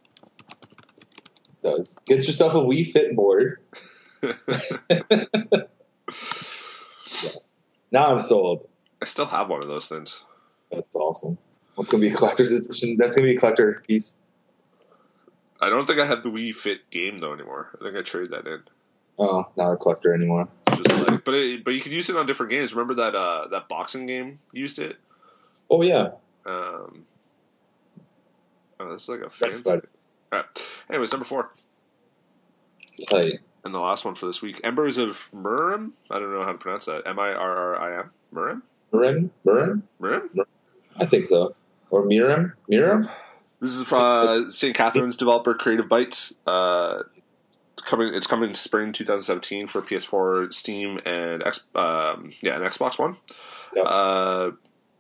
[1.63, 3.61] Does get yourself a Wii Fit board.
[7.23, 7.59] Yes.
[7.93, 8.67] Now I'm sold.
[9.01, 10.25] I still have one of those things.
[10.71, 11.39] That's awesome.
[11.75, 12.97] What's gonna be a collector's edition?
[12.99, 14.23] That's gonna be a collector piece.
[15.61, 17.71] I don't think I have the Wii Fit game though anymore.
[17.81, 18.63] I think I traded that in.
[19.19, 20.49] Oh, not a collector anymore.
[20.71, 22.75] Just like, but it, but you can use it on different games.
[22.75, 24.97] Remember that uh, that boxing game used it.
[25.71, 26.11] Oh yeah,
[26.47, 27.05] Um,
[28.79, 29.63] oh, that's like a That's fancy.
[29.63, 29.83] fine.
[30.33, 30.47] Alright.
[30.91, 31.51] Anyways, number four.
[33.09, 33.41] tight.
[33.65, 35.93] And the last one for this week, Embers of Murim.
[36.11, 37.07] I don't know how to pronounce that.
[37.07, 38.11] M I R R I M.
[38.35, 38.63] Murim.
[38.93, 40.29] Murin, Murin, Murim.
[40.97, 41.55] I think so.
[41.95, 43.09] Or Miram, Miram.
[43.61, 44.75] This is from uh, St.
[44.75, 46.33] Catharines developer Creative Bytes.
[46.45, 47.05] Uh,
[47.75, 48.13] it's coming.
[48.13, 53.15] It's coming in spring 2017 for PS4, Steam, and X, um, yeah, and Xbox One.
[53.77, 53.85] Yep.
[53.87, 54.51] Uh,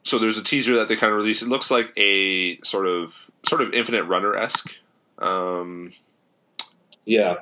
[0.04, 1.42] so there's a teaser that they kind of released.
[1.42, 4.78] It looks like a sort of sort of Infinite Runner esque.
[5.18, 5.90] Um,
[7.06, 7.38] Yeah,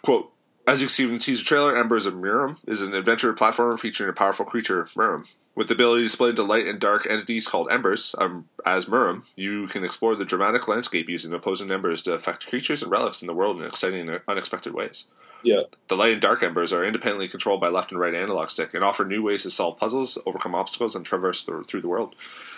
[0.00, 0.32] quote.
[0.66, 3.78] As you can see in the teaser trailer, Embers of Mirrim is an adventure platformer
[3.78, 5.30] featuring a powerful creature, Mirrim.
[5.60, 9.26] With the ability to split into light and dark entities called Embers, um, as Mirrim,
[9.36, 13.26] you can explore the dramatic landscape using opposing embers to affect creatures and relics in
[13.26, 15.04] the world in exciting and unexpected ways.
[15.42, 15.64] yeah.
[15.88, 18.82] The light and dark embers are independently controlled by left and right analog stick and
[18.82, 22.14] offer new ways to solve puzzles, overcome obstacles, and traverse through through the world.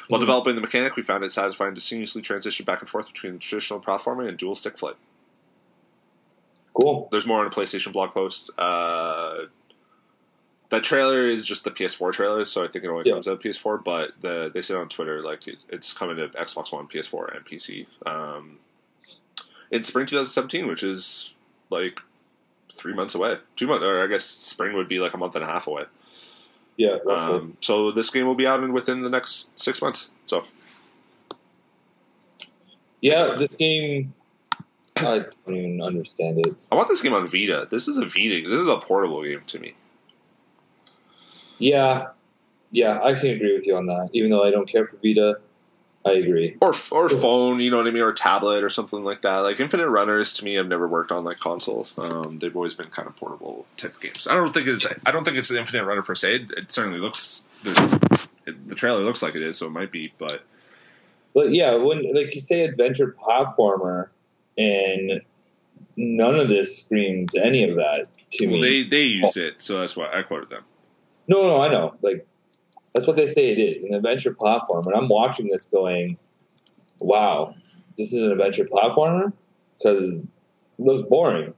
[0.07, 0.23] While Mhm.
[0.23, 3.81] developing the mechanic, we found it satisfying to seamlessly transition back and forth between traditional
[3.81, 4.95] platforming and dual stick flight.
[6.73, 7.09] Cool.
[7.11, 8.51] There's more on a PlayStation blog post.
[8.57, 9.47] Uh,
[10.73, 13.13] that trailer is just the PS4 trailer, so I think it only Yeah.
[13.15, 13.85] comes out PS4.
[13.85, 17.87] But the, they said on Twitter like it's coming to Xbox One, PS4, and PC
[18.07, 18.59] um,
[19.71, 21.35] in spring 2017, which is
[21.71, 22.01] like
[22.73, 23.37] three months away.
[23.55, 25.85] Two months, or I guess spring would be like a month and a half away.
[26.79, 26.97] Yeah.
[27.11, 30.11] Um, so this game will be out in within the next six months.
[30.27, 30.43] So
[33.01, 34.15] yeah, this game.
[34.97, 36.55] I don't even understand it.
[36.71, 37.67] I want this game on Vita.
[37.71, 38.49] This is a Vita.
[38.49, 39.75] This is a portable game to me.
[41.63, 42.09] Yeah,
[42.73, 44.11] yeah, I can agree with you on that.
[44.13, 45.39] Even though I don't care for Vita,
[46.05, 46.57] I agree.
[46.61, 49.39] or or phone, you know what I mean, or tablet or something like that.
[49.39, 51.87] Like Infinite Runners to me, I've never worked on like console.
[51.97, 54.27] Um, they've always been kind of portable type of games.
[54.27, 56.35] I don't think it's I don't think it's an Infinite Runner per se.
[56.35, 60.13] It, it certainly looks it, the trailer looks like it is, so it might be.
[60.19, 60.45] But
[61.35, 64.09] But yeah, when like you say adventure platformer,
[64.59, 65.21] and
[65.97, 68.83] none of this screams any of that to well, me.
[68.83, 70.65] they they use it, so that's why I quoted them.
[71.29, 71.95] No, no, I know.
[72.03, 72.27] Like
[72.95, 76.19] that's what they say it is an adventure platform, and I'm watching this going,
[77.01, 77.55] "Wow,
[77.97, 79.33] this is an adventure platformer,"
[79.79, 80.25] because
[80.79, 81.55] it looks boring.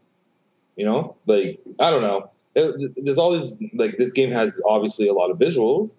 [0.76, 2.30] You know, like I don't know.
[2.54, 5.98] It- there's all these like this game has obviously a lot of visuals,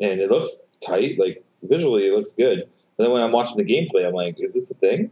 [0.00, 1.18] and it looks tight.
[1.18, 2.68] Like visually, it looks good.
[2.96, 5.10] But then when I'm watching the gameplay, I'm like, "Is this a thing?"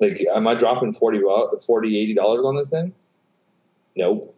[0.00, 2.92] Like, am I dropping 40 $40, $80 on this thing?
[3.96, 4.34] Nope.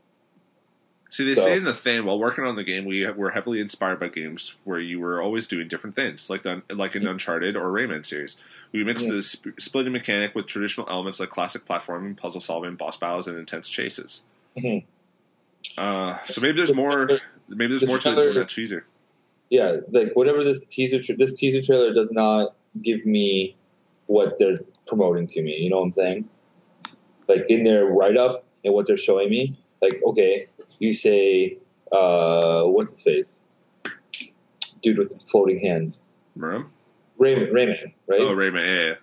[1.09, 3.61] See, they So- say in the thing while working on the game, we were heavily
[3.61, 7.57] inspired by games where you were always doing different things, like the, like in Uncharted
[7.57, 8.37] or Rayman series.
[8.73, 9.13] We mixed Yeah.
[9.15, 13.39] the sp- splitting mechanic with traditional elements like classic platforming, puzzle solving, boss battles, and
[13.39, 14.25] intense chases.
[14.57, 14.85] Mhm.
[15.79, 17.21] Uh, so maybe there's more.
[17.49, 18.85] Maybe there's the more to it trailer- than that teaser.
[19.51, 23.55] yeah, like whatever this teaser, tra- this teaser trailer does not give me
[24.07, 25.57] what they're promoting to me.
[25.59, 26.29] You know what I'm saying?
[27.29, 29.57] Like in their write up and what they're showing me.
[29.81, 31.59] Like, okay, you say,
[31.93, 33.45] uh, what's his face?
[34.83, 36.05] Dude with floating hands.
[36.39, 36.67] Murim?
[37.19, 38.21] Rayman, Raymond, right?
[38.21, 38.67] Oh, Rayman.
[38.67, 38.95] Yeah, yeah.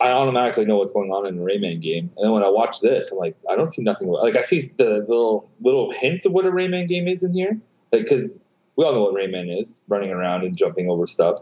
[0.00, 2.10] I automatically know what's going on in a Rayman game.
[2.16, 4.08] And then when I watch this, I'm like, I don't see nothing.
[4.08, 7.60] Like I see the little little hints of what a Rayman game is in here,
[7.92, 8.40] like because
[8.74, 11.38] we all know what Rayman is, running around and jumping over stuff.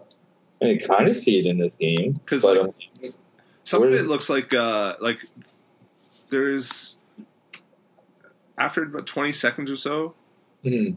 [0.61, 2.13] And you kind of see it in this game.
[2.13, 2.75] because like, um,
[3.65, 5.23] some of it looks like uh like
[6.29, 6.97] there's
[8.61, 10.15] after about 20 seconds or so
[10.63, 10.91] hmm,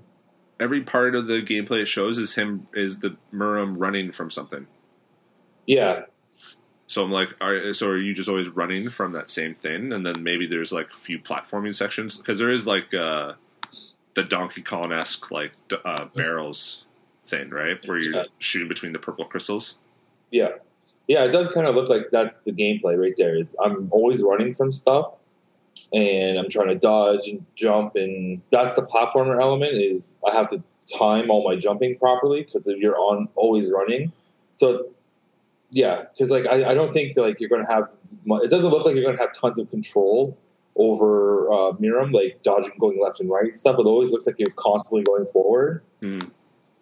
[0.59, 4.67] every part of the gameplay it shows is him is the Murum running from something
[5.65, 6.01] yeah,
[6.87, 10.05] so i'm like are, so are you just always running from that same thing and
[10.05, 13.33] then maybe there's like a few platforming sections because there is like uh
[14.15, 15.53] the donkey kong-esque like
[15.85, 16.85] uh barrels
[17.23, 18.23] thing right where you're Yeah.
[18.39, 19.79] shooting between the purple crystals
[20.31, 20.49] yeah,
[21.07, 21.25] yeah.
[21.25, 23.35] It does kind of look like that's the gameplay right there.
[23.37, 25.13] Is I'm always running from stuff,
[25.93, 29.73] and I'm trying to dodge and jump, and that's the platformer element.
[29.73, 30.63] Is I have to
[30.97, 34.11] time all my jumping properly because if you're on always running,
[34.53, 34.83] so it's
[35.69, 36.03] yeah.
[36.11, 37.89] Because like I, I don't think like you're going to have.
[38.43, 40.37] It doesn't look like you're going to have tons of control
[40.75, 43.75] over uh, Mirrim, like dodging, going left and right and stuff.
[43.77, 45.83] It always looks like you're constantly going forward.
[46.01, 46.19] Hmm.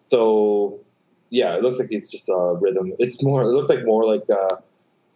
[0.00, 0.80] So
[1.28, 2.94] yeah, it looks like it's just a rhythm.
[2.98, 3.42] It's more.
[3.42, 4.56] It looks like more like uh,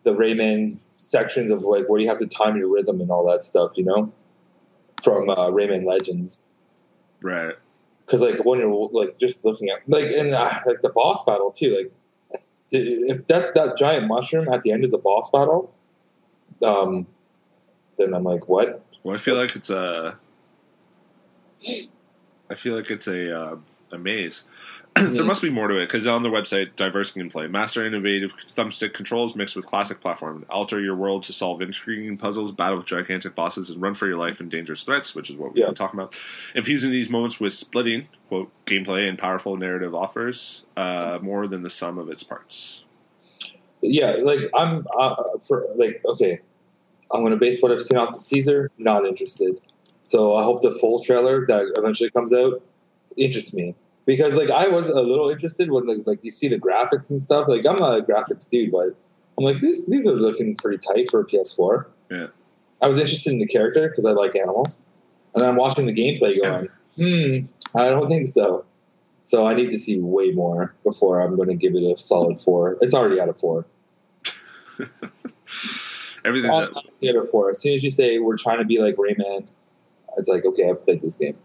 [0.03, 3.43] the Rayman sections of like where you have to time your rhythm and all that
[3.43, 3.73] stuff.
[3.75, 4.13] You know,
[5.03, 6.45] from uh, Rayman Legends.
[7.21, 7.55] right
[8.05, 11.51] Because like when you're like just looking at like in uh, like the boss battle
[11.51, 11.93] too, like
[12.73, 15.73] if that that giant mushroom at the end is a boss battle,
[16.63, 17.07] um,
[17.97, 18.83] then I'm like, what?
[19.03, 20.19] Well, I feel like it's a.
[22.49, 23.57] I feel like it's a uh,
[23.93, 24.45] a maze.
[24.97, 28.95] there must be more to it because on their website, diverse gameplay, master innovative thumbstick
[28.95, 33.35] controls mixed with classic platform, alter your world to solve intriguing puzzles, battle with gigantic
[33.35, 35.67] bosses, and run for your life in dangerous threats, which is what we've Yeah.
[35.67, 36.19] been talking about.
[36.55, 41.71] Infusing these moments with splitting quote gameplay and powerful narrative offers uh, more than the
[41.71, 42.83] sum of its parts.
[43.83, 45.15] yeah, like I'm uh,
[45.47, 46.41] for like okay,
[47.13, 48.71] I'm gonna base what I've seen off the teaser.
[48.79, 49.61] Not interested.
[50.03, 52.63] So I hope the full trailer that eventually comes out
[53.17, 53.75] interests me
[54.07, 57.21] because like I was a little interested when like, like you see the graphics and
[57.21, 57.49] stuff.
[57.49, 58.97] Like I'm not a graphics dude, but
[59.37, 61.87] I'm like these these are looking pretty tight for a PS4.
[62.11, 62.27] Yeah.
[62.81, 64.87] I was interested in the character because I like animals,
[65.35, 68.65] and then I'm watching the gameplay going, hmm, I don't think so.
[69.25, 72.41] So I need to see way more before I'm going to give it a solid
[72.41, 72.77] four.
[72.81, 73.67] It's already out of four.
[76.25, 77.51] Everything out of four.
[77.51, 79.47] As soon as you say we're trying to be like Rayman,
[80.17, 81.37] it's like okay, I've played this game.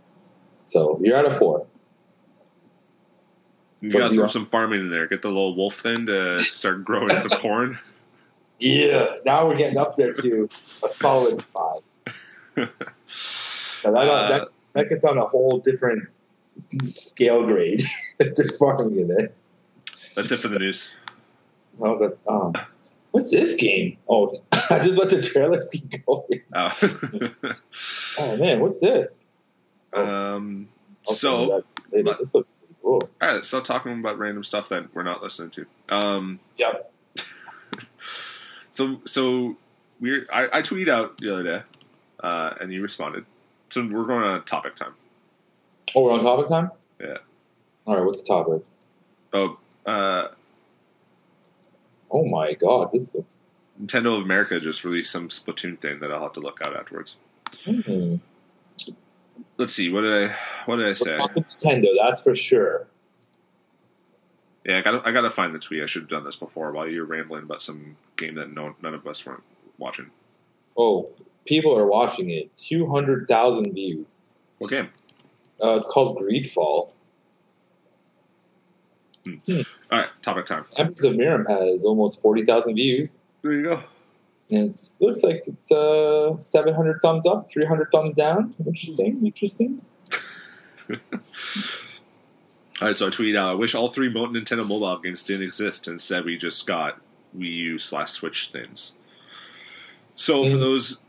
[0.71, 1.65] So you're out of four.
[3.81, 5.05] you gotta throw some farming in there.
[5.05, 7.77] Get the little wolf thing to start growing some corn.
[8.57, 9.17] Yeah.
[9.25, 10.47] Now we're getting up there to
[10.81, 11.81] a solid five.
[12.55, 12.69] Don't,
[13.83, 16.07] Uh, that that gets on a whole different
[16.83, 17.81] scale grade
[18.19, 19.35] to farming in it.
[20.15, 20.91] That's it for the news.
[21.81, 22.53] Oh, but, um,
[23.09, 23.97] what's this game?
[24.07, 24.29] Oh,
[24.69, 26.41] I just let the trailers keep going.
[26.53, 27.57] Oh.
[28.19, 29.20] Oh man, what's this?
[29.93, 30.69] Um,
[31.03, 33.01] so, that but- this looks pretty cool.
[33.21, 35.65] all right, stop talking about random stuff that we're not listening to.
[35.89, 36.91] Um, Yep.
[38.69, 39.57] so, so
[39.99, 41.61] we I, I tweeted out the other day,
[42.21, 43.25] uh, and you responded.
[43.69, 44.93] So we're going on topic time.
[45.95, 46.71] Oh, we're on topic time.
[46.99, 47.17] Yeah.
[47.85, 48.05] All right.
[48.05, 48.63] What's the topic?
[49.33, 49.53] Oh,
[49.85, 50.27] uh,
[52.13, 53.45] Oh my god, this looks.
[53.81, 57.15] Nintendo of America just released some Splatoon thing that I'll have to look out afterwards.
[57.65, 58.15] Hmm.
[59.57, 59.91] Let's see.
[59.91, 61.17] What did I What did I say?
[61.17, 62.87] Nintendo, that's for sure.
[64.65, 65.81] Yeah, I gotta, I got to find the tweet.
[65.81, 68.75] I should have done this before while you were rambling about some game that no
[68.81, 69.43] none of us weren't
[69.77, 70.11] watching.
[70.77, 71.09] Oh,
[71.45, 72.55] people are watching it.
[72.57, 74.21] Two hundred thousand views.
[74.59, 74.89] What game?
[75.63, 76.93] Uh, it's called Greedfall.
[79.27, 80.65] All right, topic time.
[80.77, 83.79] Embers of Mirrim has almost forty thousand views, There you go.
[84.51, 88.53] It looks like it's uh, seven hundred thumbs up, three hundred thumbs down.
[88.65, 89.81] Interesting, interesting.
[92.81, 95.87] All right, so I tweet out, I wish all three Nintendo mobile games didn't exist.
[95.87, 96.99] Instead, we just got
[97.37, 98.93] Wii U slash Switch things.
[100.15, 100.59] So, for Mhm.
[100.59, 101.01] those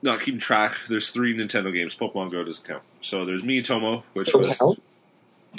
[0.00, 1.94] not keeping track, there's three Nintendo games.
[1.94, 2.82] Pokemon Go doesn't count.
[3.02, 4.56] So, there's Miitomo, which was.
[4.56, 4.90] counts?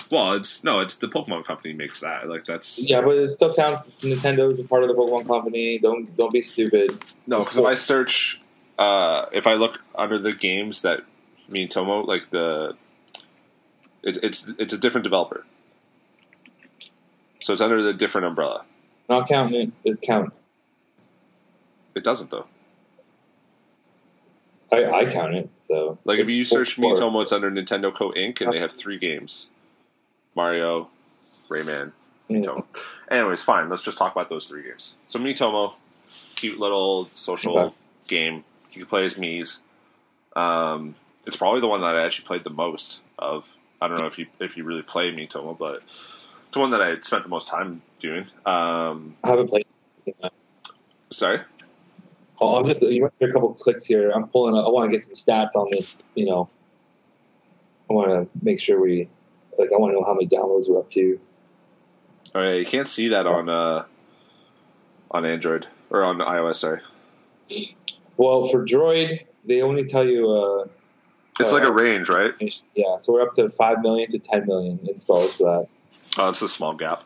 [0.10, 0.64] Well, it's.
[0.64, 2.28] No, it's the Pokemon Company makes that.
[2.30, 2.80] Like, that's.
[2.90, 3.88] Yeah, but it still counts.
[3.90, 4.52] It's Nintendo.
[4.52, 5.80] It's a part of the Pokemon company.
[5.80, 6.92] Don't don't be stupid.
[7.28, 8.42] No, because if I search.
[8.78, 11.02] Uh, if I look under the games that
[11.50, 12.76] Miitomo, like the.
[14.04, 15.46] It, it's it's a different developer.
[17.42, 18.66] So, it's under the different umbrella.
[19.10, 19.72] Not counting it.
[19.84, 20.44] It counts.
[21.96, 22.46] It doesn't, though.
[24.72, 25.50] I, I count it.
[25.58, 26.94] So Like if you four- search four.
[26.96, 28.12] Miitomo, it's under Nintendo Co.
[28.12, 28.40] Inc.
[28.42, 29.50] and they have three games:
[30.44, 30.88] Mario,
[31.50, 31.92] Rayman,
[32.30, 32.38] Yeah.
[32.38, 32.66] Miitomo.
[33.12, 33.68] Anyways, fine.
[33.68, 34.96] Let's just talk about those three games.
[35.08, 35.76] So Miitomo,
[36.38, 37.76] cute little social Okay.
[38.08, 38.36] game.
[38.72, 39.60] You can play as Miis.
[40.38, 43.54] Um, it's probably the one that I actually played the most of.
[43.82, 45.82] I don't know if you if you really play Miitomo, but
[46.46, 48.24] it's the one that I spent the most time doing.
[48.46, 49.66] Um, I haven't played.
[51.12, 51.42] sorry.
[52.40, 54.12] I'll I'll just you might hear a couple clicks here.
[54.12, 54.56] I'm pulling.
[54.56, 56.02] Up, I want to get some stats on this.
[56.16, 56.50] You know,
[57.90, 59.10] I want to make sure we
[59.58, 59.70] like.
[59.74, 61.20] I want to know how many downloads we're up to.
[62.36, 63.86] Oh yeah, you can't see that on uh,
[65.12, 66.56] on Android or on iOS.
[66.56, 66.82] Sorry,
[68.18, 70.30] Well, for Droid, they only tell you.
[70.30, 70.66] Uh,
[71.40, 72.34] it's Uh, like a range, right?
[72.76, 75.68] yeah, so we're up to five million to ten million installs for that.
[76.22, 77.02] Oh, it's a small gap.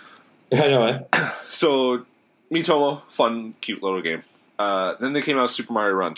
[0.52, 1.30] I know, eh?
[1.48, 2.04] So,
[2.50, 4.22] Miitomo, fun, cute little game.
[4.58, 6.14] Uh, then they came out with Super Mario Run,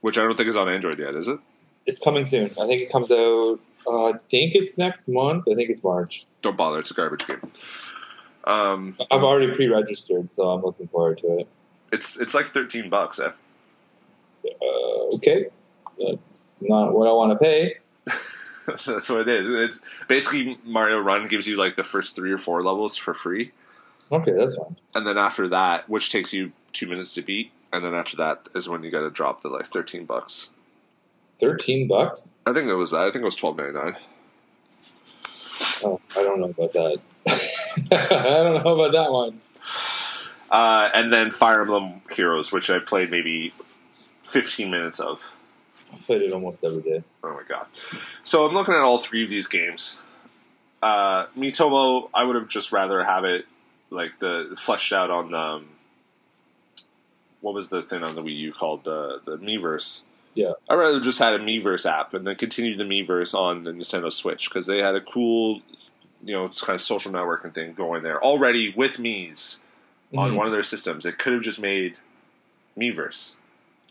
[0.00, 1.38] which I don't think is on Android yet, is it?
[1.86, 2.46] It's coming soon.
[2.60, 3.58] I think it comes out.
[3.86, 5.44] Uh, I think it's next month.
[5.50, 6.24] I think it's March.
[6.42, 7.40] Don't bother, it's a garbage game.
[8.44, 11.48] Um, I've already pre-registered, so I'm looking forward to it.
[11.92, 13.18] it's it's like thirteen bucks.
[13.20, 13.30] Eh?
[14.44, 15.46] Uh, okay,
[15.98, 17.74] that's not what I want to pay.
[18.66, 19.48] That's what it is.
[19.48, 23.50] It's basically Mario Run gives you like the first three or four levels for free,
[24.12, 24.76] Okay, that's fine.
[24.94, 28.46] and then after that, which takes you two minutes to beat, and then after that
[28.54, 30.50] is when you got to drop the like thirteen bucks.
[31.42, 32.38] Thirteen bucks.
[32.46, 33.00] I think it was that.
[33.00, 33.96] I think it was twelve ninety nine.
[35.82, 37.00] Oh, I don't know about that.
[37.90, 39.40] I don't know about that one.
[40.48, 43.52] Uh, and then Fire Emblem Heroes, which I played maybe
[44.22, 45.20] fifteen minutes of.
[45.92, 47.02] I played it almost every day.
[47.24, 47.66] Oh my god!
[48.22, 49.98] So I'm looking at all three of these games.
[50.80, 53.46] Uh, Miitomo, I would have just rather have it
[53.90, 55.68] like the fleshed out on um,
[57.40, 60.04] what was the thing on the Wii U called the the Miiverse.
[60.34, 60.52] Yeah.
[60.68, 64.10] I'd rather just had a Miiverse app and then continue the Miiverse on the Nintendo
[64.10, 65.60] Switch because they had a cool,
[66.24, 69.60] you know, kind of social networking thing going there already with Mii's
[70.16, 70.34] on Mhm.
[70.36, 71.04] one of their systems.
[71.06, 71.98] It could have just made
[72.78, 73.32] Miiverse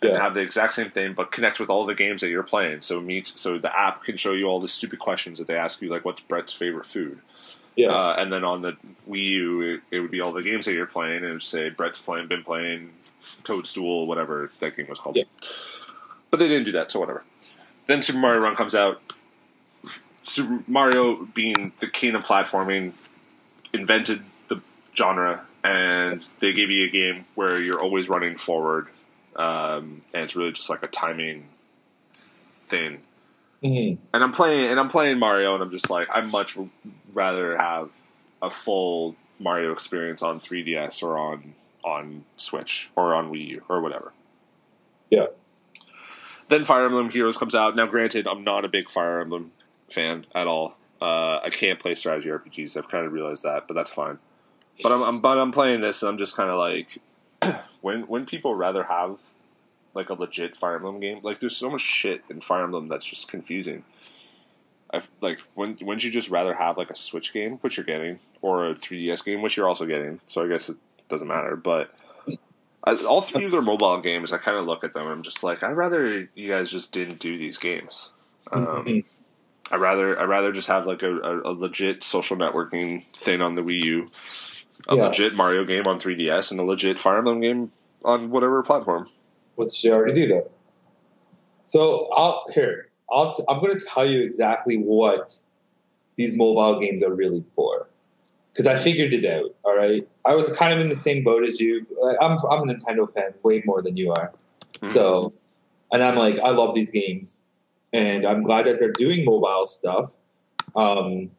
[0.02, 0.22] and Yeah.
[0.22, 2.82] have the exact same thing, but connect with all the games that you're playing.
[2.82, 5.82] So meet, so the app can show you all the stupid questions that they ask
[5.82, 7.20] you, like what's Brett's favorite food,
[7.76, 7.90] Yeah.
[7.92, 8.78] uh, and then on the
[9.08, 11.44] Wii U, it, it would be all the games that you're playing, and it would
[11.44, 12.94] say Brett's playing, been playing,
[13.44, 15.16] Toadstool, whatever that game was called.
[15.18, 15.24] Yeah.
[16.32, 17.24] But they didn't do that, so whatever.
[17.86, 19.02] Then Super Mario Run comes out.
[20.24, 22.94] Super Mario, being the king of platforming,
[23.74, 24.62] invented the
[24.96, 28.88] genre, and they gave you a game where you're always running forward,
[29.36, 31.48] um, and it's really just like a timing
[32.12, 33.00] thing.
[33.63, 33.98] Mhm.
[34.13, 36.58] And I'm playing, and I'm playing Mario, and I'm just like, I much
[37.13, 37.89] rather have
[38.41, 43.82] a full Mario experience on 3DS or on on Switch or on Wii U or
[43.82, 44.13] whatever.
[45.10, 45.28] Yeah.
[46.52, 47.78] Then Fire Emblem Heroes comes out.
[47.78, 49.54] Now, granted, I'm not a big Fire Emblem
[49.90, 50.76] fan at all.
[51.02, 52.76] Uh, I can't play strategy RPGs.
[52.76, 54.20] I've kind of realized that, but that's fine.
[54.84, 56.98] But I'm, I'm but I'm playing this, and I'm just kind of like,
[57.82, 59.18] when when people rather have
[59.94, 63.06] like a legit Fire Emblem game, like there's so much shit in Fire Emblem that's
[63.06, 63.86] just confusing.
[64.94, 68.20] I like when wouldn't you just rather have like a Switch game, which you're getting,
[68.42, 70.20] or a 3DS game, which you're also getting.
[70.28, 70.76] So I guess it
[71.08, 71.56] doesn't matter.
[71.56, 71.96] But
[72.86, 75.63] all three of their mobile games, I kind of look at them I'm just like,
[75.63, 78.12] I'd rather you guys just didn't do these games.
[78.52, 79.06] Um, Mhm.
[79.72, 83.56] I rather I rather just have like a, a, a legit social networking thing on
[83.56, 84.08] the Wii U,
[84.89, 85.06] a Yeah.
[85.08, 87.72] legit Mario game on 3DS, and a legit Fire Emblem game
[88.04, 89.08] on whatever platform.
[89.56, 90.50] Which they already do though.
[91.63, 92.89] So I'll here.
[93.10, 95.32] I'll t- I'm going to tell you exactly what
[96.15, 97.71] these mobile games are really for,
[98.52, 99.54] because I figured it out.
[99.64, 101.86] All right, I was kind of in the same boat as you.
[102.02, 104.32] Like, I'm I'm a Nintendo fan way more than you are.
[104.82, 104.90] Mhm.
[104.90, 105.34] So,
[105.92, 107.44] and I'm like, I love these games,
[107.94, 110.18] and I'm glad that they're doing mobile stuff.
[110.76, 111.32] Um,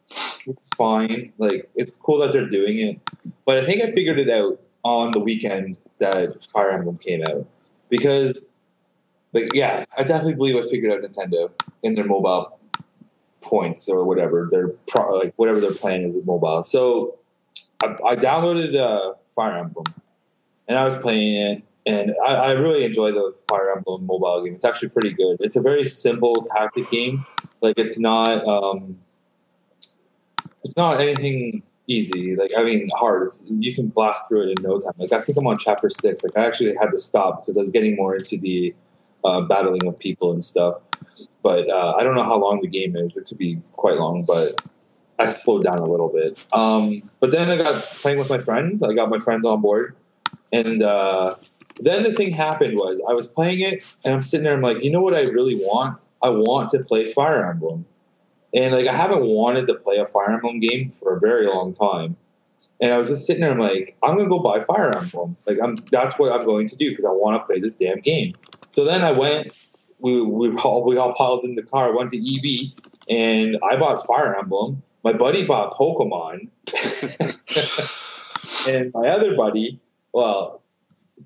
[0.46, 1.32] it's fine.
[1.38, 3.00] Like, it's cool that they're doing it,
[3.44, 7.46] but I think I figured it out on the weekend that Fire Emblem came out
[7.88, 8.50] because,
[9.32, 11.50] like, yeah, I definitely believe I figured out Nintendo
[11.82, 12.58] in their mobile
[13.42, 16.62] points or whatever their pro, like whatever their plan is with mobile.
[16.62, 17.18] So,
[17.82, 19.86] I, I downloaded uh, Fire Emblem,
[20.68, 24.52] and I was playing it and I, I really enjoy the Fire Emblem mobile game.
[24.52, 25.38] It's actually pretty good.
[25.40, 27.24] It's a very simple tactic game.
[27.60, 28.98] Like it's not, um,
[30.64, 32.36] it's not anything easy.
[32.36, 33.24] Like I mean, hard.
[33.24, 34.92] It's you can blast through it in no time.
[34.96, 36.22] Like I think I'm on chapter six.
[36.22, 38.74] Like I actually had to stop because I was getting more into the
[39.24, 40.76] uh, battling of people and stuff.
[41.42, 43.16] But uh, I don't know how long the game is.
[43.16, 44.60] It could be quite long, but
[45.18, 46.44] I slowed down a little bit.
[46.52, 48.82] Um, but then I got playing with my friends.
[48.82, 49.94] I got my friends on board,
[50.52, 51.34] and uh,
[51.80, 54.54] then the thing happened was I was playing it and I'm sitting there.
[54.54, 55.98] I'm like, you know what I really want?
[56.22, 57.84] I want to play Fire Emblem,
[58.54, 61.72] and like I haven't wanted to play a Fire Emblem game for a very long
[61.72, 62.16] time.
[62.80, 63.52] And I was just sitting there.
[63.52, 65.36] I'm like, I'm gonna go buy Fire Emblem.
[65.46, 68.00] Like, I'm that's what I'm going to do because I want to play this damn
[68.00, 68.32] game.
[68.70, 69.52] So then I went.
[70.02, 71.96] We we all we all piled in the car.
[71.96, 72.72] Went to EB,
[73.08, 74.82] and I bought Fire Emblem.
[75.04, 76.48] My buddy bought Pokemon,
[78.68, 79.80] and my other buddy,
[80.12, 80.62] well,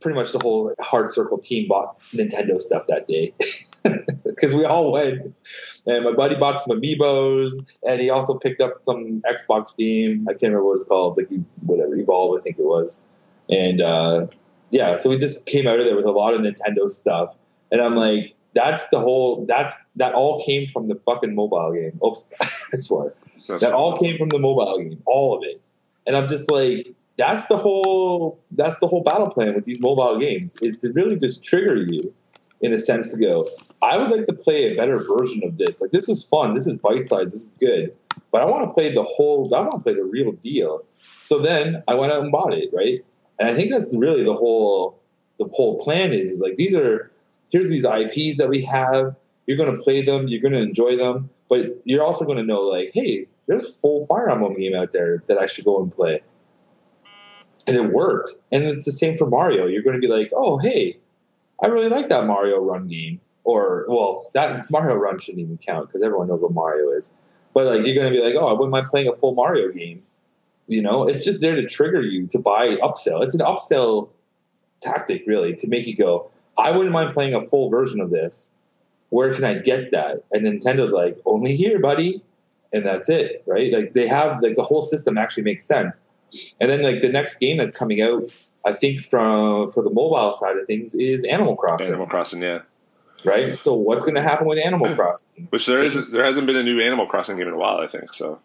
[0.01, 3.33] pretty much the whole Hard Circle team bought Nintendo stuff that day
[4.25, 5.27] because we all went.
[5.87, 7.53] And my buddy bought some amiibos,
[7.87, 10.27] and he also picked up some Xbox game.
[10.29, 11.31] I can't remember what it's called, like
[11.65, 13.05] whatever Evolve, I think it was.
[13.49, 14.27] And uh,
[14.71, 17.35] yeah, so we just came out of there with a lot of Nintendo stuff,
[17.71, 19.45] and I'm like, that's the whole.
[19.45, 22.01] That's that all came from the fucking mobile game.
[22.05, 23.13] Oops, I swear.
[23.49, 25.61] That's that all came from the mobile game, all of it.
[26.07, 30.19] And I'm just like, that's the whole that's the whole battle plan with these mobile
[30.19, 32.15] games is to really just trigger you
[32.63, 33.47] in a sense to go,
[33.83, 35.83] I would like to play a better version of this.
[35.83, 37.95] Like this is fun, this is bite size, this is good.
[38.33, 40.83] But I want to play the whole I want to play the real deal.
[41.21, 43.05] So then I went out and bought it, right?
[43.39, 44.99] And I think that's really the whole
[45.39, 47.11] the whole plan is, is like these are
[47.57, 49.17] here's these IPs that we have.
[49.47, 50.29] You're going to play them.
[50.29, 51.31] You're going to enjoy them.
[51.49, 54.93] But you're also going to know, like, hey, there's a full Fire Emblem game out
[54.93, 56.21] there that I should go and play.
[57.67, 58.33] And it worked.
[58.53, 59.67] And it's the same for Mario.
[59.67, 60.99] You're going to be like, oh, hey,
[61.63, 63.21] I really like that Mario Run game.
[63.45, 67.15] Or, well, that Mario Run shouldn't even count because everyone knows what Mario is.
[67.55, 69.71] But, like, you're going to be like, oh, I wouldn't mind playing a full Mario
[69.71, 70.03] game.
[70.67, 73.23] You know, it's just there to trigger you to buy upsell.
[73.23, 74.11] It's an upsell
[74.81, 78.57] tactic, really, to make you go, I wouldn't mind playing a full version of this.
[79.11, 80.23] Where can I get that?
[80.33, 82.23] And Nintendo's like, only here, buddy.
[82.73, 83.73] And that's it, right?
[83.73, 86.01] Like they have like the whole system actually makes sense.
[86.61, 88.29] And then like the next game that's coming out,
[88.65, 92.63] I think from for the mobile side of things is Animal Crossing, Animal Crossing, yeah.
[93.25, 93.57] right?
[93.57, 95.47] So what's going to happen with Animal Crossing?
[95.51, 97.87] Which there is there hasn't been a new Animal Crossing game in a while, I
[97.87, 98.13] think.
[98.13, 98.41] So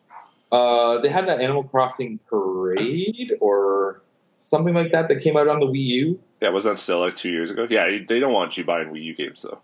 [0.52, 4.02] Uh, they had that Animal Crossing parade or
[4.38, 6.20] something like that that came out on the Wii U.
[6.42, 7.68] yeah, was that still like two years ago?
[7.70, 9.60] Yeah, they don't want you buying Wii U games though.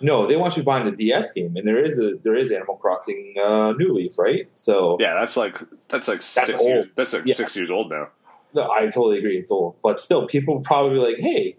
[0.00, 2.76] No, they want you buying the DS game, and there is a there is Animal
[2.76, 4.48] Crossing uh, New Leaf, right?
[4.54, 5.56] So Yeah, that's like
[5.88, 6.68] that's like six old.
[6.68, 6.86] years.
[6.96, 7.34] That's like Yeah.
[7.34, 8.08] six years old now.
[8.54, 9.36] No, I totally agree.
[9.36, 11.56] It's old, but still, people probably be like, "Hey,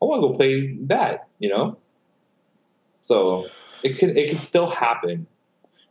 [0.00, 1.76] I want to go play that," you know.
[3.02, 3.48] So
[3.82, 5.26] it could it could still happen,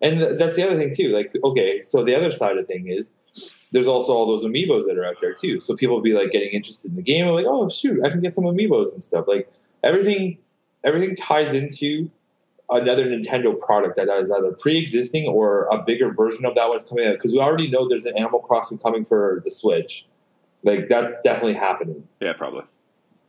[0.01, 1.09] and th- that's the other thing too.
[1.09, 3.13] Like, okay, so the other side of the thing is
[3.71, 5.59] there's also all those amiibos that are out there too.
[5.59, 8.21] So people will be like getting interested in the game, like, "Oh shoot, I can
[8.21, 9.49] get some amiibos and stuff." Like
[9.83, 10.37] everything
[10.83, 12.09] everything ties into
[12.69, 17.07] another Nintendo product that is either pre-existing or a bigger version of that one's coming
[17.07, 20.05] out because we already know there's an Animal Crossing coming for the Switch.
[20.63, 22.07] Like that's definitely happening.
[22.19, 22.63] Yeah, probably.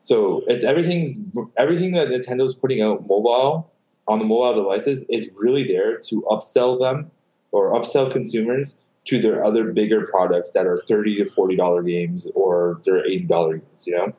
[0.01, 1.19] So it's everything's
[1.57, 3.71] everything that Nintendo's putting out mobile
[4.09, 7.11] on the mobile devices is really there to upsell them
[7.53, 12.31] or upsell consumers to their other bigger products that are thirty to forty dollar games
[12.35, 13.87] or they're eighty dollar games.
[13.87, 14.13] You know,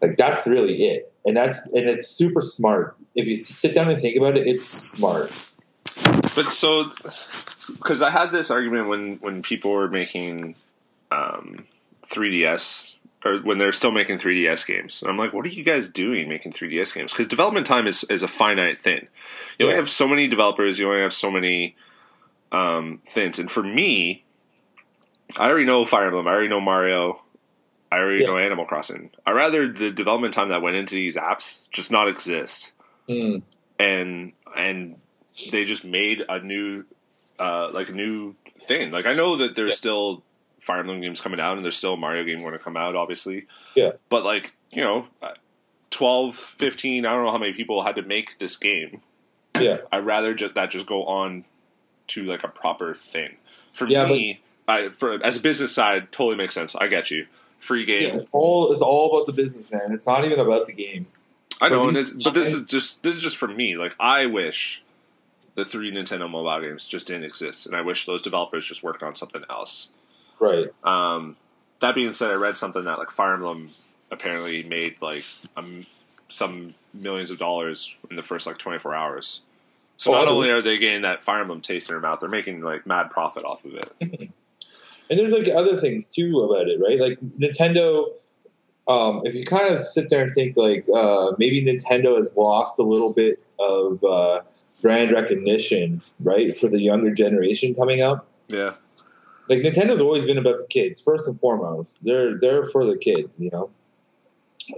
[0.00, 2.96] like that's really it, and that's and it's super smart.
[3.14, 5.30] If you sit down and think about it, it's smart.
[6.34, 6.84] But so,
[7.78, 10.56] because I had this argument when when people were making
[11.10, 11.64] um,
[12.06, 12.96] 3DS
[13.26, 16.28] or when they're still making 3DS games, and I'm like, what are you guys doing
[16.28, 17.12] making 3DS games?
[17.12, 19.08] Because development time is is a finite thing.
[19.58, 20.78] You only have so many developers.
[20.78, 21.76] You only have so many
[22.52, 24.24] um, things, and for me,
[25.36, 26.26] I already know Fire Emblem.
[26.28, 27.22] I already know Mario.
[27.90, 28.28] I already Yeah.
[28.30, 29.10] know Animal Crossing.
[29.26, 32.72] I rather the development time that went into these apps just not exist
[33.08, 33.42] Mm.
[33.78, 34.96] and and
[35.52, 36.84] they just made a new
[37.38, 39.76] uh like a new thing like i know that there's Yeah.
[39.76, 40.24] still
[40.66, 42.94] fire emblem games coming out and there's still a mario game going to come out
[42.96, 43.92] obviously Yeah.
[44.08, 45.32] but like you know uh,
[45.90, 49.00] 12 15 i don't know how many people had to make this game
[49.58, 49.78] Yeah.
[49.92, 51.44] i'd rather just that just go on
[52.08, 53.36] to like a proper thing
[53.72, 57.26] for Yeah, me I, for as a business side totally makes sense i get you
[57.58, 59.92] free game Yeah, it's all it's all about the business, man.
[59.92, 61.18] It's not even about the games.
[61.58, 63.76] I know, and it's, but this is just this is just for me.
[63.78, 64.84] Like I wish
[65.54, 69.02] the three Nintendo mobile games just didn't exist, and I wish those developers just worked
[69.02, 69.88] on something else.
[70.38, 70.68] Right.
[70.84, 71.36] Um,
[71.80, 73.68] that being said, I read something that like Fire Emblem
[74.10, 75.24] apparently made like
[75.56, 75.84] um,
[76.28, 79.42] some millions of dollars in the first like 24 hours.
[79.96, 82.28] So Oh, not only are they getting that Fire Emblem taste in their mouth, they're
[82.28, 84.30] making like mad profit off of it.
[85.08, 87.00] And there's like other things too about it, right?
[87.00, 88.08] Like Nintendo.
[88.88, 92.78] Um, if you kind of sit there and think like uh, maybe Nintendo has lost
[92.78, 94.40] a little bit of uh,
[94.80, 98.28] brand recognition, right, for the younger generation coming up.
[98.48, 98.74] Yeah,
[99.48, 102.04] Like Nintendo's always been about the kids first and foremost.
[102.04, 103.70] They're they're for the kids, you know.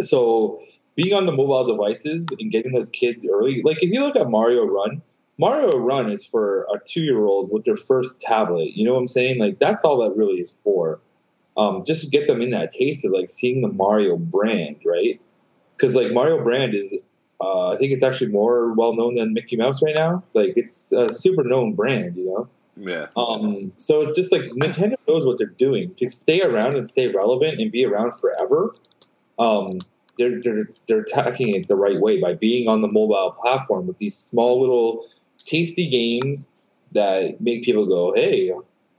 [0.03, 0.61] So
[0.97, 4.29] being on the mobile devices and getting those kids early, like if you look at
[4.31, 5.03] Mario Run,
[5.39, 8.73] Mario Run is for a two year old with their first tablet.
[8.77, 9.41] You know what I'm saying?
[9.41, 11.01] Like that's all that really is for.
[11.57, 15.21] um, just to get them in that taste of like seeing the Mario brand, right?
[15.75, 17.01] Because like Mario brand is,
[17.41, 20.25] uh, I think it's actually more well known than Mickey Mouse right now.
[20.35, 22.51] Like it's a super known brand, you know.
[22.79, 23.09] Yeah.
[23.17, 27.09] Um, so it's just like Nintendo knows what they're doing to stay around and stay
[27.09, 28.75] relevant and be around forever.
[29.39, 29.79] Um,
[30.17, 33.99] they're, they're they're attacking it the right way by being on the mobile platform with
[33.99, 35.07] these small little
[35.39, 36.51] tasty games
[36.93, 38.53] that make people go, "Hey,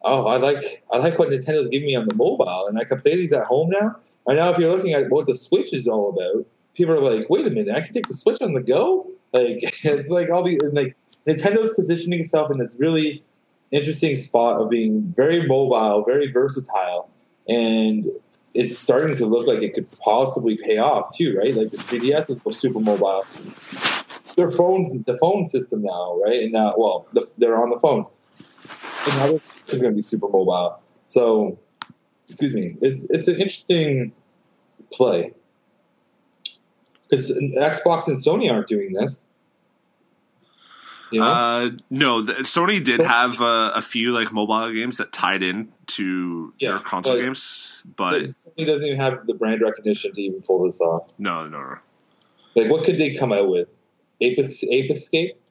[0.04, 3.00] oh, I like I like what Nintendo's giving me on the mobile, and I can
[3.00, 5.88] play these at home now." And now, if you're looking at what the Switch is
[5.88, 8.62] all about, people are like, "Wait a minute, I can take the Switch on the
[8.62, 10.96] go." Like it's like all these like
[11.28, 13.24] Nintendo's positioning itself in this really
[13.72, 17.10] interesting spot of being very mobile, very versatile,
[17.48, 18.06] and
[18.54, 21.56] it's starting to look like it could possibly pay off too, right?
[21.56, 23.26] Like the 3DS is super mobile.
[24.36, 26.44] Their phones, the phone system now, right?
[26.44, 28.12] And now, well, the, they're on the phones.
[29.06, 29.40] And now
[29.80, 30.80] going to be super mobile.
[31.08, 31.60] So,
[32.28, 34.12] excuse me, it's it's an interesting
[34.92, 35.34] play
[37.04, 39.29] because Xbox and Sony aren't doing this.
[41.18, 45.72] Uh, no, the, Sony did have uh, a few like mobile games that tied in
[45.88, 50.22] to yeah, their console but, games, but Sony doesn't even have the brand recognition to
[50.22, 51.07] even pull this off.
[51.18, 51.76] No, no, no.
[52.55, 53.70] Like, what could they come out with?
[54.22, 55.41] Apex, Ape Escape?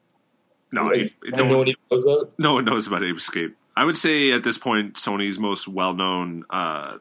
[0.72, 2.34] No, like, no, one, one knows about.
[2.38, 3.56] No one knows about Ape Escape.
[3.76, 6.98] I would say at this point, Sony's most well-known uh,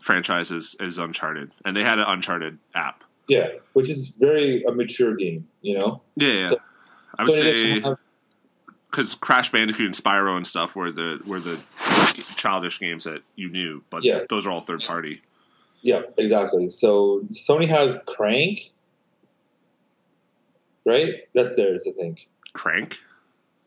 [0.00, 3.04] franchise is, is Uncharted, and they had an Uncharted app.
[3.28, 6.02] Yeah, which is very a mature game, you know.
[6.16, 6.46] Yeah, yeah.
[6.46, 6.56] So,
[7.18, 7.82] I would say
[8.90, 11.60] because Crash Bandicoot and Spyro and stuff were the were the
[12.36, 14.20] childish games that you knew, but yeah.
[14.30, 15.20] those are all third party.
[15.82, 16.68] Yeah, exactly.
[16.70, 18.70] So Sony has Crank,
[20.84, 21.28] right?
[21.34, 22.28] That's theirs, I think.
[22.54, 22.98] Crank.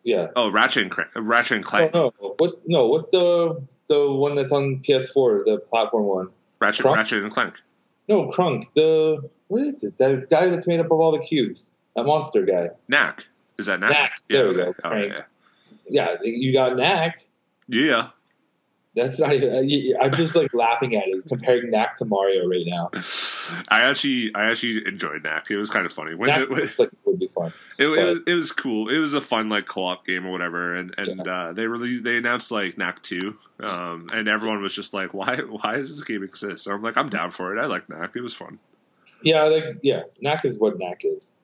[0.03, 0.27] Yeah.
[0.35, 1.11] Oh, Ratchet and Crank.
[1.15, 1.91] Ratchet and Clank.
[1.93, 2.59] Oh, no, what?
[2.65, 6.29] No, what's the the one that's on PS4, the platform one?
[6.59, 6.95] Ratchet, Crunk?
[6.95, 7.61] Ratchet and Clank.
[8.07, 8.65] No, Crunk.
[8.73, 9.97] The what is it?
[9.97, 11.71] The guy that's made up of all the cubes.
[11.95, 12.69] That monster guy.
[12.87, 13.27] Knack.
[13.59, 13.91] Is that Knack?
[13.91, 14.13] Knack.
[14.29, 14.75] Yeah, there we go.
[14.83, 15.21] Oh, yeah.
[15.89, 17.25] yeah, you got Knack.
[17.67, 18.09] Yeah.
[18.95, 19.49] That's not even.
[19.49, 22.89] Uh, I'm just like laughing at it, comparing Knack to Mario right now.
[23.69, 25.51] I actually, I actually enjoyed Knack.
[25.51, 26.15] It was kind of funny.
[26.15, 27.53] When Knack it, like it would be fun.
[27.79, 28.89] It, it, was, it was cool.
[28.89, 30.73] It was a fun like co-op game or whatever.
[30.73, 31.31] And and yeah.
[31.31, 35.37] uh, they really they announced like Knack two, um, and everyone was just like, why
[35.37, 36.65] why does this game exist?
[36.65, 37.61] So I'm like, I'm down for it.
[37.61, 38.17] I like Knack.
[38.17, 38.59] It was fun.
[39.23, 41.35] Yeah, like yeah, Knack is what Knack is,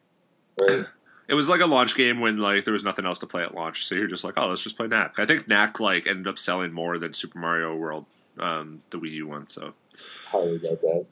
[0.59, 0.83] right?
[1.27, 3.55] It was like a launch game when like there was nothing else to play at
[3.55, 5.15] launch, so you're just like, oh, let's just play Knack.
[5.17, 8.05] I think Knack like ended up selling more than Super Mario World,
[8.39, 9.49] um, the Wii U one.
[9.49, 9.73] So
[10.27, 11.05] highly doubt that.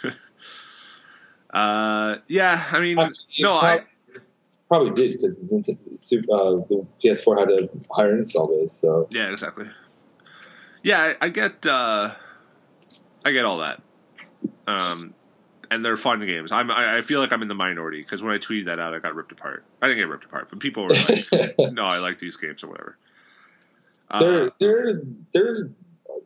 [1.50, 4.20] uh, yeah, I mean, no, probably, I
[4.68, 8.72] probably did because uh, the PS4 had a higher install base.
[8.72, 9.66] So yeah, exactly.
[10.84, 12.10] Yeah, I, I get, uh,
[13.24, 13.80] I get all that.
[14.66, 15.14] Um,
[15.74, 16.52] and they're fun games.
[16.52, 19.00] I'm I, feel like I'm in the minority because when I tweeted that out, I
[19.00, 19.64] got ripped apart.
[19.82, 22.68] I didn't get ripped apart, but people were like, "No, I like these games or
[22.68, 22.96] whatever."
[24.20, 25.02] They're uh, they're
[25.32, 25.58] they're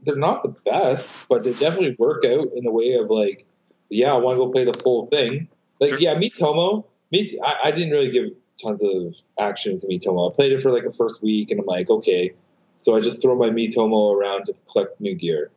[0.03, 3.47] they're not the best, but they definitely work out in a way of like,
[3.89, 5.49] yeah, I want to go play the full thing.
[5.81, 6.85] Like, yeah, Miitomo.
[7.11, 8.33] Me, I, I didn't really give
[8.63, 10.31] tons of action to Miitomo.
[10.31, 12.35] I played it for like a first week, and I'm like, okay.
[12.79, 15.51] So I just throw my Miitomo around to collect new gear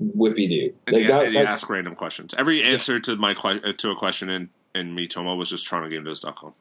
[0.00, 0.74] whippy do.
[0.86, 2.34] Like and, that, and you ask random questions.
[2.36, 3.00] Every answer yeah.
[3.00, 6.54] to my que- to a question in in Miitomo was just TorontoGameDev.com.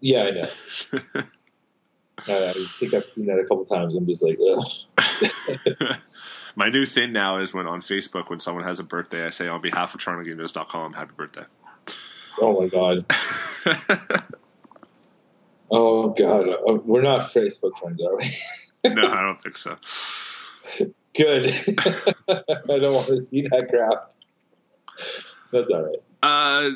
[0.00, 0.48] Yeah, I know.
[2.26, 3.94] I think I've seen that a couple times.
[3.94, 4.38] I'm just like,
[6.56, 9.48] my new thing now is when on Facebook when someone has a birthday, I say
[9.48, 11.44] on behalf of TorontoGameDev.com, happy birthday.
[12.40, 13.04] Oh my god.
[15.70, 18.94] oh god, uh, we're not Facebook friends, are we?
[18.94, 19.76] no, I don't think so.
[21.18, 21.46] Good.
[22.28, 24.12] I don't want to see that crap.
[25.52, 26.02] That's all right.
[26.22, 26.70] Uh,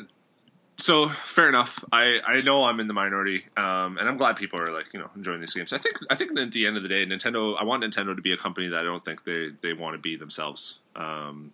[0.77, 1.83] so fair enough.
[1.93, 4.99] I, I know I'm in the minority, um, and I'm glad people are like you
[4.99, 5.71] know enjoying these games.
[5.71, 7.55] I think I think at the end of the day, Nintendo.
[7.57, 9.99] I want Nintendo to be a company that I don't think they they want to
[9.99, 10.79] be themselves.
[10.95, 11.53] Um,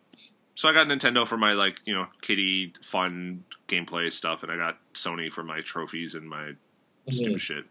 [0.56, 4.58] so I got Nintendo for my like you know kitty fun gameplay stuff, and I
[4.58, 7.12] got Sony for my trophies and my mm-hmm.
[7.12, 7.66] stupid shit.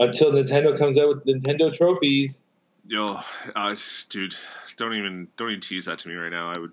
[0.00, 2.48] Until Nintendo comes out with Nintendo trophies,
[2.92, 3.18] Yo,
[3.56, 3.74] uh,
[4.10, 4.34] dude,
[4.76, 6.52] don't even don't even tease that to me right now.
[6.54, 6.72] I would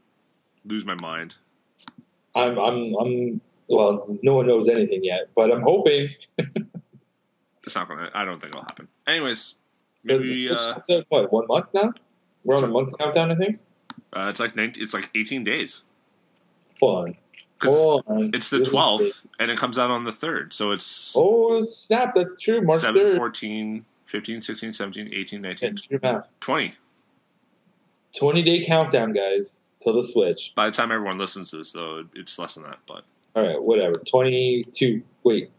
[0.66, 1.38] lose my mind.
[2.36, 6.10] I'm I'm I'm well, no one knows anything yet, but I'm hoping.
[7.64, 8.12] it's not gonna.
[8.14, 8.90] I don't think it'll happen.
[9.08, 9.56] Anyways,
[10.04, 10.76] maybe uh,
[11.08, 11.94] what one month now?
[12.44, 13.60] We're on a month countdown, I think.
[14.12, 15.86] Uh, it's like 19, It's like 18 days.
[16.82, 17.16] Hold
[18.08, 18.32] on.
[18.34, 22.14] It's the twelfth, and it comes out on the third, so it's oh snap!
[22.14, 22.62] That's true.
[22.62, 23.16] March 7, 3rd.
[23.16, 25.76] 14, 15, 16, 17, 18, 19,
[26.40, 26.74] 20.
[28.18, 30.52] Twenty day countdown, guys, till the Switch.
[30.56, 32.80] By the time everyone listens to this, though, it's less than that.
[32.88, 33.04] But
[33.36, 34.00] All right, whatever.
[34.00, 35.04] Twenty two.
[35.24, 35.52] Wait,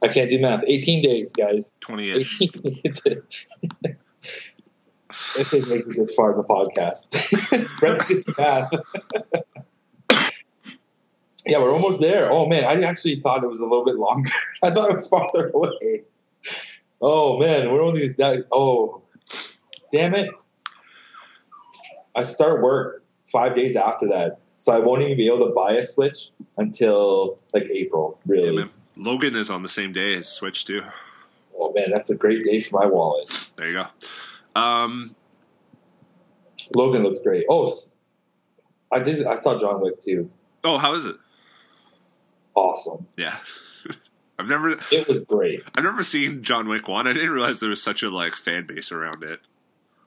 [0.00, 0.62] I can't do math.
[0.68, 1.74] Eighteen days, guys.
[1.80, 2.40] twenty ish.
[2.42, 3.16] if they
[5.62, 7.10] make it this far in the podcast.
[7.80, 8.72] Brett's doing math.
[11.44, 12.30] yeah, we're almost there.
[12.30, 14.30] Oh man, I actually thought it was a little bit longer.
[14.62, 16.04] I thought it was farther away.
[17.00, 18.44] Oh man, we're only that.
[18.50, 19.02] Oh,
[19.92, 20.30] damn it!
[22.14, 25.72] I start work five days after that, so I won't even be able to buy
[25.72, 28.18] a Switch until like April.
[28.26, 28.64] Really?
[28.64, 28.70] man.
[28.96, 30.82] Logan is on the same day as Switch too.
[31.58, 33.50] oh man, that's a great day for my wallet.
[33.56, 33.86] There you go.
[34.60, 35.14] Um,
[36.74, 37.44] Logan looks great.
[37.50, 37.70] Oh,
[38.90, 39.26] I did.
[39.26, 40.30] I saw John Wick too.
[40.64, 41.16] oh, how is it?
[42.54, 43.06] Awesome.
[43.18, 43.36] Yeah,
[44.38, 45.62] I've never, It was great.
[45.76, 47.06] I've never seen John Wick one.
[47.06, 49.40] I didn't realize there was such a like fan base around it.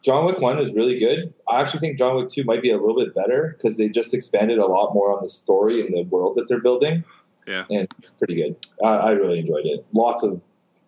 [0.02, 1.34] John Wick One is really good.
[1.50, 4.14] I actually think John Wick Two might be a little bit better because they just
[4.14, 7.04] expanded a lot more on the story and the world that they're building.
[7.48, 7.66] Yeah.
[7.72, 8.56] and it's pretty good.
[8.84, 9.86] I, I really enjoyed it.
[9.92, 10.40] Lots of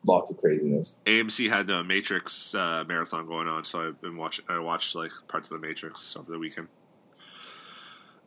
[0.07, 1.01] lots of craziness.
[1.05, 4.45] AMC had a Matrix uh, marathon going on, so I've been watching.
[4.47, 6.67] I watched like parts of the Matrix over the weekend.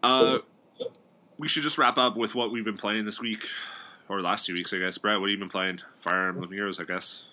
[0.02, 0.38] Uh,
[1.38, 3.46] we should just wrap up with what we've been playing this week
[4.08, 4.98] or last two weeks, I guess.
[4.98, 5.80] Brett, what have you been playing?
[5.98, 7.24] Fire Emblem Heroes, I guess.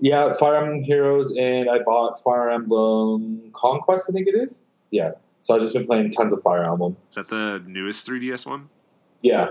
[0.00, 4.10] Yeah, Fire Emblem Heroes, and I bought Fire Emblem Conquest.
[4.10, 4.66] I think it is.
[4.90, 5.12] Yeah.
[5.40, 6.96] So I've just been playing tons of Fire Emblem.
[7.10, 8.68] Is that the newest 3DS one?
[9.22, 9.48] Yeah,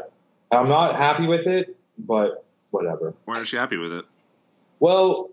[0.51, 3.13] I'm not happy with it, but whatever.
[3.25, 4.05] Why aren't you happy with it?
[4.79, 5.29] Well,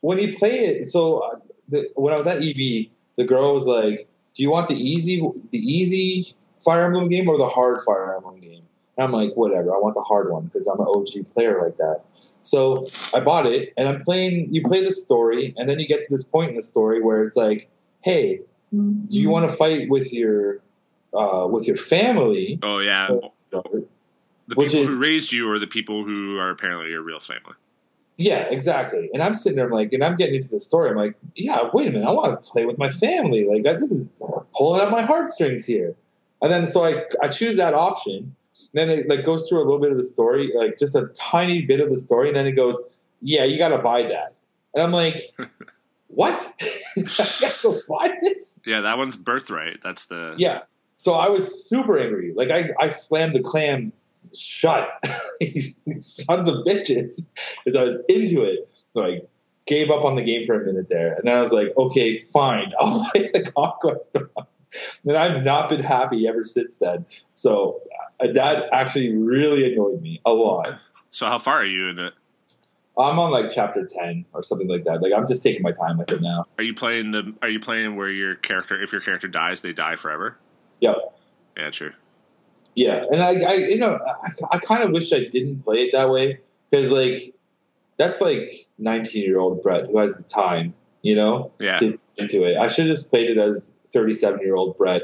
[0.00, 3.66] when you play it, so uh, the, when I was at EB, the girl was
[3.66, 5.20] like, "Do you want the easy,
[5.50, 8.62] the easy Fire Emblem game or the hard Fire Emblem game?"
[8.96, 11.76] And I'm like, "Whatever, I want the hard one because I'm an OG player like
[11.78, 12.00] that."
[12.42, 14.52] So I bought it, and I'm playing.
[14.54, 17.22] You play the story, and then you get to this point in the story where
[17.24, 17.68] it's like,
[18.02, 18.40] "Hey,
[18.72, 20.60] do you want to fight with your
[21.14, 23.32] uh, with your family?" Oh yeah, So-
[24.48, 27.20] the which people is- who raised you, or the people who are apparently your real
[27.20, 27.54] family.
[28.18, 29.08] Yeah, exactly.
[29.14, 30.90] And I'm sitting there, I'm like, and I'm getting into the story.
[30.90, 33.46] I'm like, yeah, wait a minute, I want to play with my family.
[33.46, 34.20] Like, this is
[34.54, 35.94] pulling at my heartstrings here.
[36.42, 38.34] And then so I I choose that option.
[38.72, 41.62] Then it like goes through a little bit of the story, like just a tiny
[41.62, 42.80] bit of the story, and then it goes,
[43.20, 44.34] yeah, you got to buy that.
[44.74, 45.34] And I'm like,
[46.08, 46.52] what?
[46.60, 48.60] I got to buy this?
[48.66, 49.80] Yeah, that one's Birthright.
[49.82, 50.62] That's the Yeah.
[50.96, 52.32] So I was super angry.
[52.34, 53.92] Like I, I slammed the clam
[54.34, 54.88] shut.
[55.98, 57.26] Sons of bitches.
[57.64, 58.66] Because I was into it.
[58.94, 59.22] So I
[59.66, 61.14] gave up on the game for a minute there.
[61.14, 62.72] And then I was like, okay, fine.
[62.78, 64.46] I'll play the Conquest one.
[65.06, 67.06] And I've not been happy ever since then.
[67.34, 67.80] So
[68.20, 70.78] uh, that actually really annoyed me a lot.
[71.10, 72.14] So how far are you in it?
[72.98, 75.02] I'm on like chapter 10 or something like that.
[75.02, 76.46] Like I'm just taking my time with it now.
[76.58, 77.34] Are you playing the?
[77.40, 80.36] Are you playing where your character, if your character dies, they die forever?
[80.80, 80.96] Yep.
[81.56, 81.94] Yeah, sure.
[82.74, 85.90] Yeah, and I, I you know, I, I kind of wish I didn't play it
[85.92, 87.34] that way because like
[87.98, 88.48] that's like
[88.78, 92.56] 19 year old Brett who has the time, you know, Yeah, to into it.
[92.56, 95.02] I should have just played it as 37 year old Brett,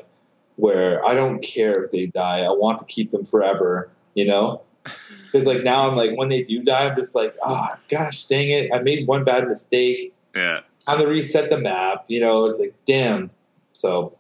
[0.57, 2.41] where I don't care if they die.
[2.41, 4.63] I want to keep them forever, you know.
[5.31, 8.49] Because like now I'm like when they do die, I'm just like, ah, gosh, dang
[8.49, 10.15] it, I made one bad mistake.
[10.35, 10.61] yeah.
[10.87, 12.47] Time to reset the map, you know.
[12.47, 13.31] It's like, damn.
[13.75, 14.17] So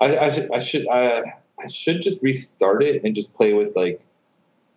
[0.00, 1.22] I, I should, I should, I,
[1.62, 4.00] I should just restart it and just play with like,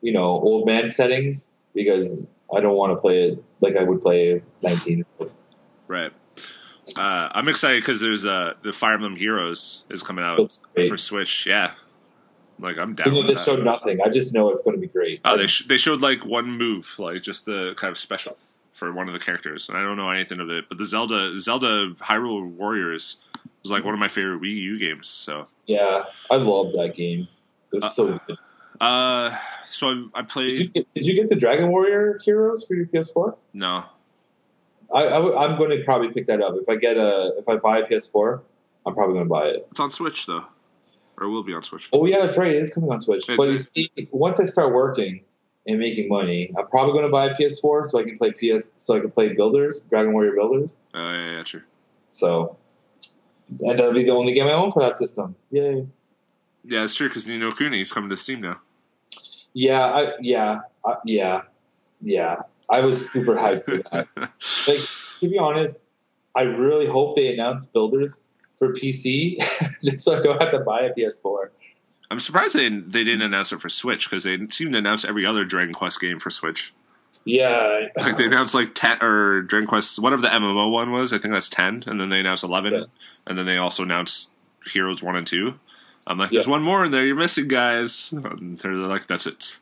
[0.01, 4.01] you know, old man settings because I don't want to play it like I would
[4.01, 5.05] play 19.
[5.87, 6.13] Right.
[6.95, 10.55] Uh, I'm excited because there's uh, the Fire Emblem Heroes is coming out
[10.87, 11.45] for Switch.
[11.45, 11.71] Yeah,
[12.59, 13.13] like I'm down.
[13.13, 15.19] Even they showed nothing, I just know it's going to be great.
[15.25, 18.37] Oh, they sh- they showed like one move, like just the kind of special
[18.73, 20.69] for one of the characters, and I don't know anything of it.
[20.69, 23.17] But the Zelda Zelda Hyrule Warriors
[23.63, 25.07] was like one of my favorite Wii U games.
[25.07, 27.27] So, yeah, I love that game.
[27.73, 28.37] It was so good.
[28.79, 29.35] uh,
[29.65, 32.75] so I, I Did played you, get, did you get the Dragon Warrior Heroes for
[32.75, 33.35] your PS4?
[33.53, 33.83] no,
[34.93, 37.57] I, I, am going to probably pick that up if I get a if I
[37.57, 38.41] buy a PS4.
[38.85, 39.67] I'm probably going to buy it.
[39.69, 40.45] it's on Switch though,
[41.17, 41.89] or it will be on Switch.
[41.91, 42.51] Oh yeah, that's right.
[42.51, 43.29] It is coming on Switch.
[43.29, 45.21] It- But you see, once I start working
[45.67, 48.73] and making money, I'm probably going to buy a PS4 so I can play PS
[48.77, 50.79] so I can play Builders, Dragon Warrior Builders.
[50.95, 51.65] Uh, yeah, yeah, sure.
[52.11, 52.57] So,
[53.49, 55.35] and that'll be the only game I own for that system.
[55.51, 55.85] Yay!
[56.63, 58.61] Yeah, it's true because Ni no Kuni is coming to Steam now.
[59.53, 61.41] Yeah, I, yeah, I, yeah,
[62.01, 62.37] yeah.
[62.69, 64.07] I was super hyped for that.
[64.67, 64.79] Like
[65.19, 65.81] to be honest,
[66.35, 68.23] I really hope they announce Builders
[68.59, 69.37] for PC
[69.83, 71.49] just so I don't have to buy a PS4.
[72.11, 75.25] I'm surprised they they didn't announce it for Switch because they seem to announce every
[75.25, 76.73] other Dragon Quest game for Switch.
[77.25, 81.11] Yeah, Like they announced like ten or Dragon Quest, whatever the MMO one was.
[81.13, 82.83] I think that's ten, and then they announced eleven, Yeah.
[83.25, 84.29] and then they also announced
[84.65, 85.59] Heroes One and Two.
[86.05, 86.51] I'm like, there's Yeah.
[86.51, 87.05] one more in there.
[87.05, 88.13] You're missing, guys.
[88.13, 89.57] And they're like, that's it.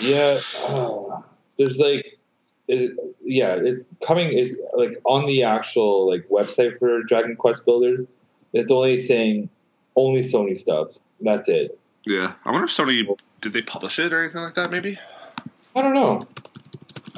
[0.00, 0.38] Yeah,
[0.68, 1.22] uh,
[1.62, 2.18] there's like,
[2.68, 4.36] it, yeah, it's coming.
[4.36, 8.08] It's like on the actual like website for Dragon Quest builders.
[8.52, 9.48] It's only saying
[9.96, 10.88] only Sony stuff.
[11.20, 11.78] That's it.
[12.04, 13.06] Yeah, I wonder if Sony
[13.40, 14.70] did they publish it or anything like that.
[14.70, 14.98] Maybe.
[15.74, 16.20] I don't know.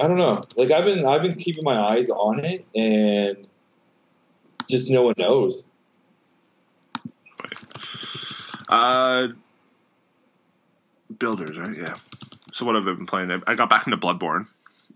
[0.01, 0.41] I don't know.
[0.57, 3.47] Like I've been I've been keeping my eyes on it, and
[4.69, 5.71] just no one knows.
[8.69, 9.29] Uh,
[11.19, 11.77] builders, right?
[11.77, 11.95] Yeah.
[12.55, 13.31] So what have I been playing?
[13.33, 14.47] I- I got back into Bloodborne.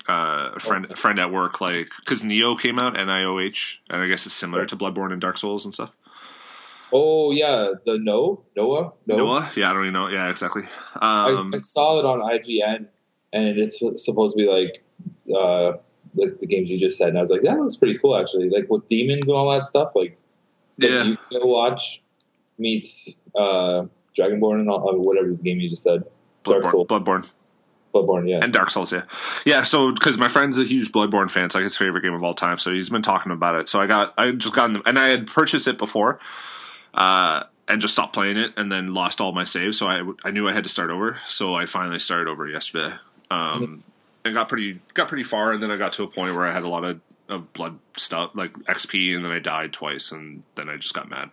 [0.08, 3.38] Uh, a friend, a friend at work, like because Nioh came out, N I O
[3.40, 5.90] H, and I guess it's similar to Bloodborne and Dark Souls and stuff.
[6.92, 9.16] Oh yeah, the no Noah no.
[9.16, 10.08] Noah, yeah, I don't even know.
[10.08, 10.62] Yeah, exactly.
[10.96, 12.86] I, Um, I saw it on IGN,
[13.32, 14.82] and it's supposed to be like
[15.34, 15.72] uh,
[16.14, 18.50] like the games you just said, and I was like, that looks pretty cool actually.
[18.50, 19.92] Like with demons and all that stuff.
[19.96, 20.16] Like,
[20.78, 21.02] Yeah.
[21.02, 22.02] you go watch
[22.56, 23.84] meets uh,
[24.16, 26.04] Dragonborn and all, uh, whatever game you just said,
[26.44, 26.86] Dark Bloodborne, Souls.
[26.88, 27.32] Bloodborne,
[28.06, 28.28] Bloodborne.
[28.28, 28.92] Yeah, and Dark Souls.
[28.92, 29.04] Yeah,
[29.44, 29.62] yeah.
[29.62, 32.34] So because my friend's a huge Bloodborne fan, it's like his favorite game of all
[32.34, 32.56] time.
[32.56, 33.68] So he's been talking about it.
[33.68, 36.20] So I got, I just got, them, and I had purchased it before,
[36.94, 39.78] uh, and just stopped playing it, and then lost all my saves.
[39.78, 41.18] So I, I knew I had to start over.
[41.26, 42.94] So I finally started over yesterday,
[43.30, 43.82] um,
[44.24, 46.52] and got pretty, got pretty far, and then I got to a point where I
[46.52, 50.42] had a lot of, of blood stuff, like XP, and then I died twice, and
[50.54, 51.30] then I just got mad.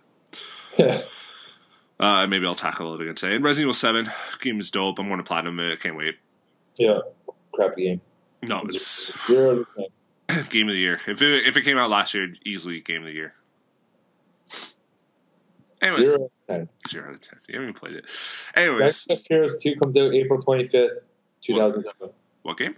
[0.77, 1.01] Yeah.
[1.99, 3.35] Uh, maybe I'll tackle it again today.
[3.35, 4.11] And Resident Evil Seven
[4.41, 4.99] game is dope.
[4.99, 5.71] I'm going to platinum it.
[5.71, 6.15] I can't wait.
[6.77, 6.99] Yeah,
[7.53, 8.01] crappy game.
[8.43, 9.65] No, it's Zero
[10.29, 10.99] of game of the year.
[11.07, 13.33] If it if it came out last year, easily game of the year.
[15.81, 16.29] Anyways, zero,
[16.87, 17.39] Zero out of ten.
[17.47, 18.05] You haven't even played it.
[18.55, 21.05] Anyways, Dragon Quest Heroes Two comes out April twenty fifth,
[21.41, 22.09] two thousand seven.
[22.43, 22.75] what game?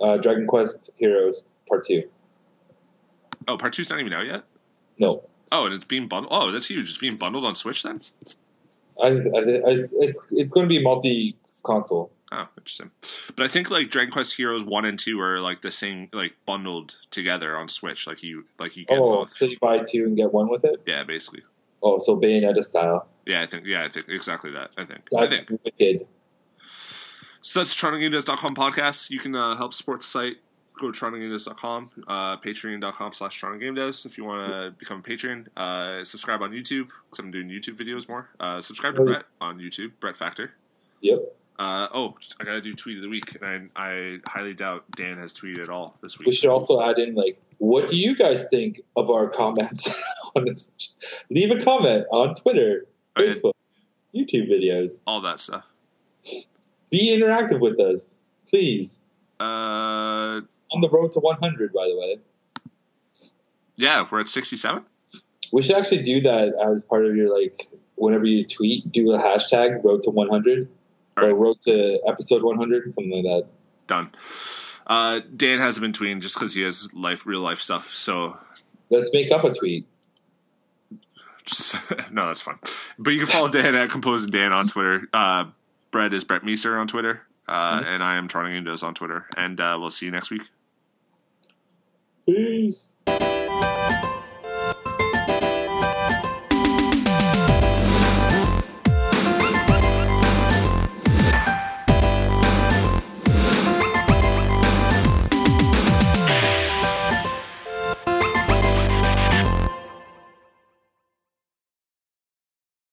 [0.00, 2.04] Uh, Dragon Quest Heroes Part Two.
[3.48, 4.44] Oh, part two's not even out yet.
[4.98, 6.32] No, Oh, and it's being bundled.
[6.34, 6.88] Oh, that's huge.
[6.90, 7.98] It's being bundled on Switch then.
[9.02, 12.10] I, I, it's it's it's going to be multi console.
[12.32, 12.90] Oh, interesting.
[13.36, 16.32] But I think like Dragon Quest Heroes one and two are like the same, like
[16.44, 18.06] bundled together on Switch.
[18.06, 19.30] Like you, like you get Oh, both.
[19.30, 20.82] so you buy two and get one with it?
[20.86, 21.42] Yeah, basically.
[21.82, 23.06] Oh, so Bayonetta style.
[23.26, 23.64] Yeah, I think.
[23.66, 24.70] Yeah, I think exactly that.
[24.76, 25.02] I think.
[25.16, 25.30] I think.
[25.30, 26.06] That's wicked.
[27.42, 29.10] So that's TorontoGameDesk.com podcast.
[29.10, 30.36] You can uh, help support the site.
[30.80, 35.46] Go to TorontoGameDesk.com, uh, Patreon.com slash TorontoGameDesk if you want to become a patron.
[35.56, 38.28] Uh, subscribe on YouTube because I'm doing YouTube videos more.
[38.40, 40.52] Uh, subscribe to Brett on YouTube, Brett Factor.
[41.02, 41.20] Yep.
[41.58, 43.36] Uh, oh, I got to do tweet of the week.
[43.40, 46.26] And I, I highly doubt Dan has tweeted at all this week.
[46.26, 50.02] We should also add in like, what do you guys think of our comments
[50.36, 50.72] on this?
[51.30, 52.86] Leave a comment on Twitter,
[53.18, 53.52] yeah, Facebook,
[54.14, 55.02] YouTube videos.
[55.06, 55.64] all that stuff.
[56.90, 59.00] Be interactive with us, please.
[59.40, 60.40] Uh,
[60.72, 62.18] On the road to 100, by the way.
[63.76, 64.84] yeah, we're at 67.
[65.52, 69.18] We should actually do that as part of your like, whenever you tweet, do a
[69.18, 70.68] hashtag road to 100
[71.16, 71.36] or Alright.
[71.36, 73.48] road to episode 100, something like that.
[73.86, 74.12] Done.
[74.86, 77.92] Uh, Dan hasn't been tweeting just because he has life, real life stuff.
[77.92, 78.38] So
[78.90, 79.86] Let's make up a tweet.
[81.44, 81.74] Just-
[82.12, 82.58] no, that's fine.
[82.98, 85.08] But you can follow Dan at Composing Dan on Twitter.
[85.12, 85.46] Uh,
[85.90, 87.22] Brett is Brett Meeser on Twitter.
[87.48, 87.86] Uh, Mhm.
[87.86, 89.26] And I am Toronto Does on Twitter.
[89.36, 90.42] And uh, we'll see you next week.
[92.26, 92.95] Peace.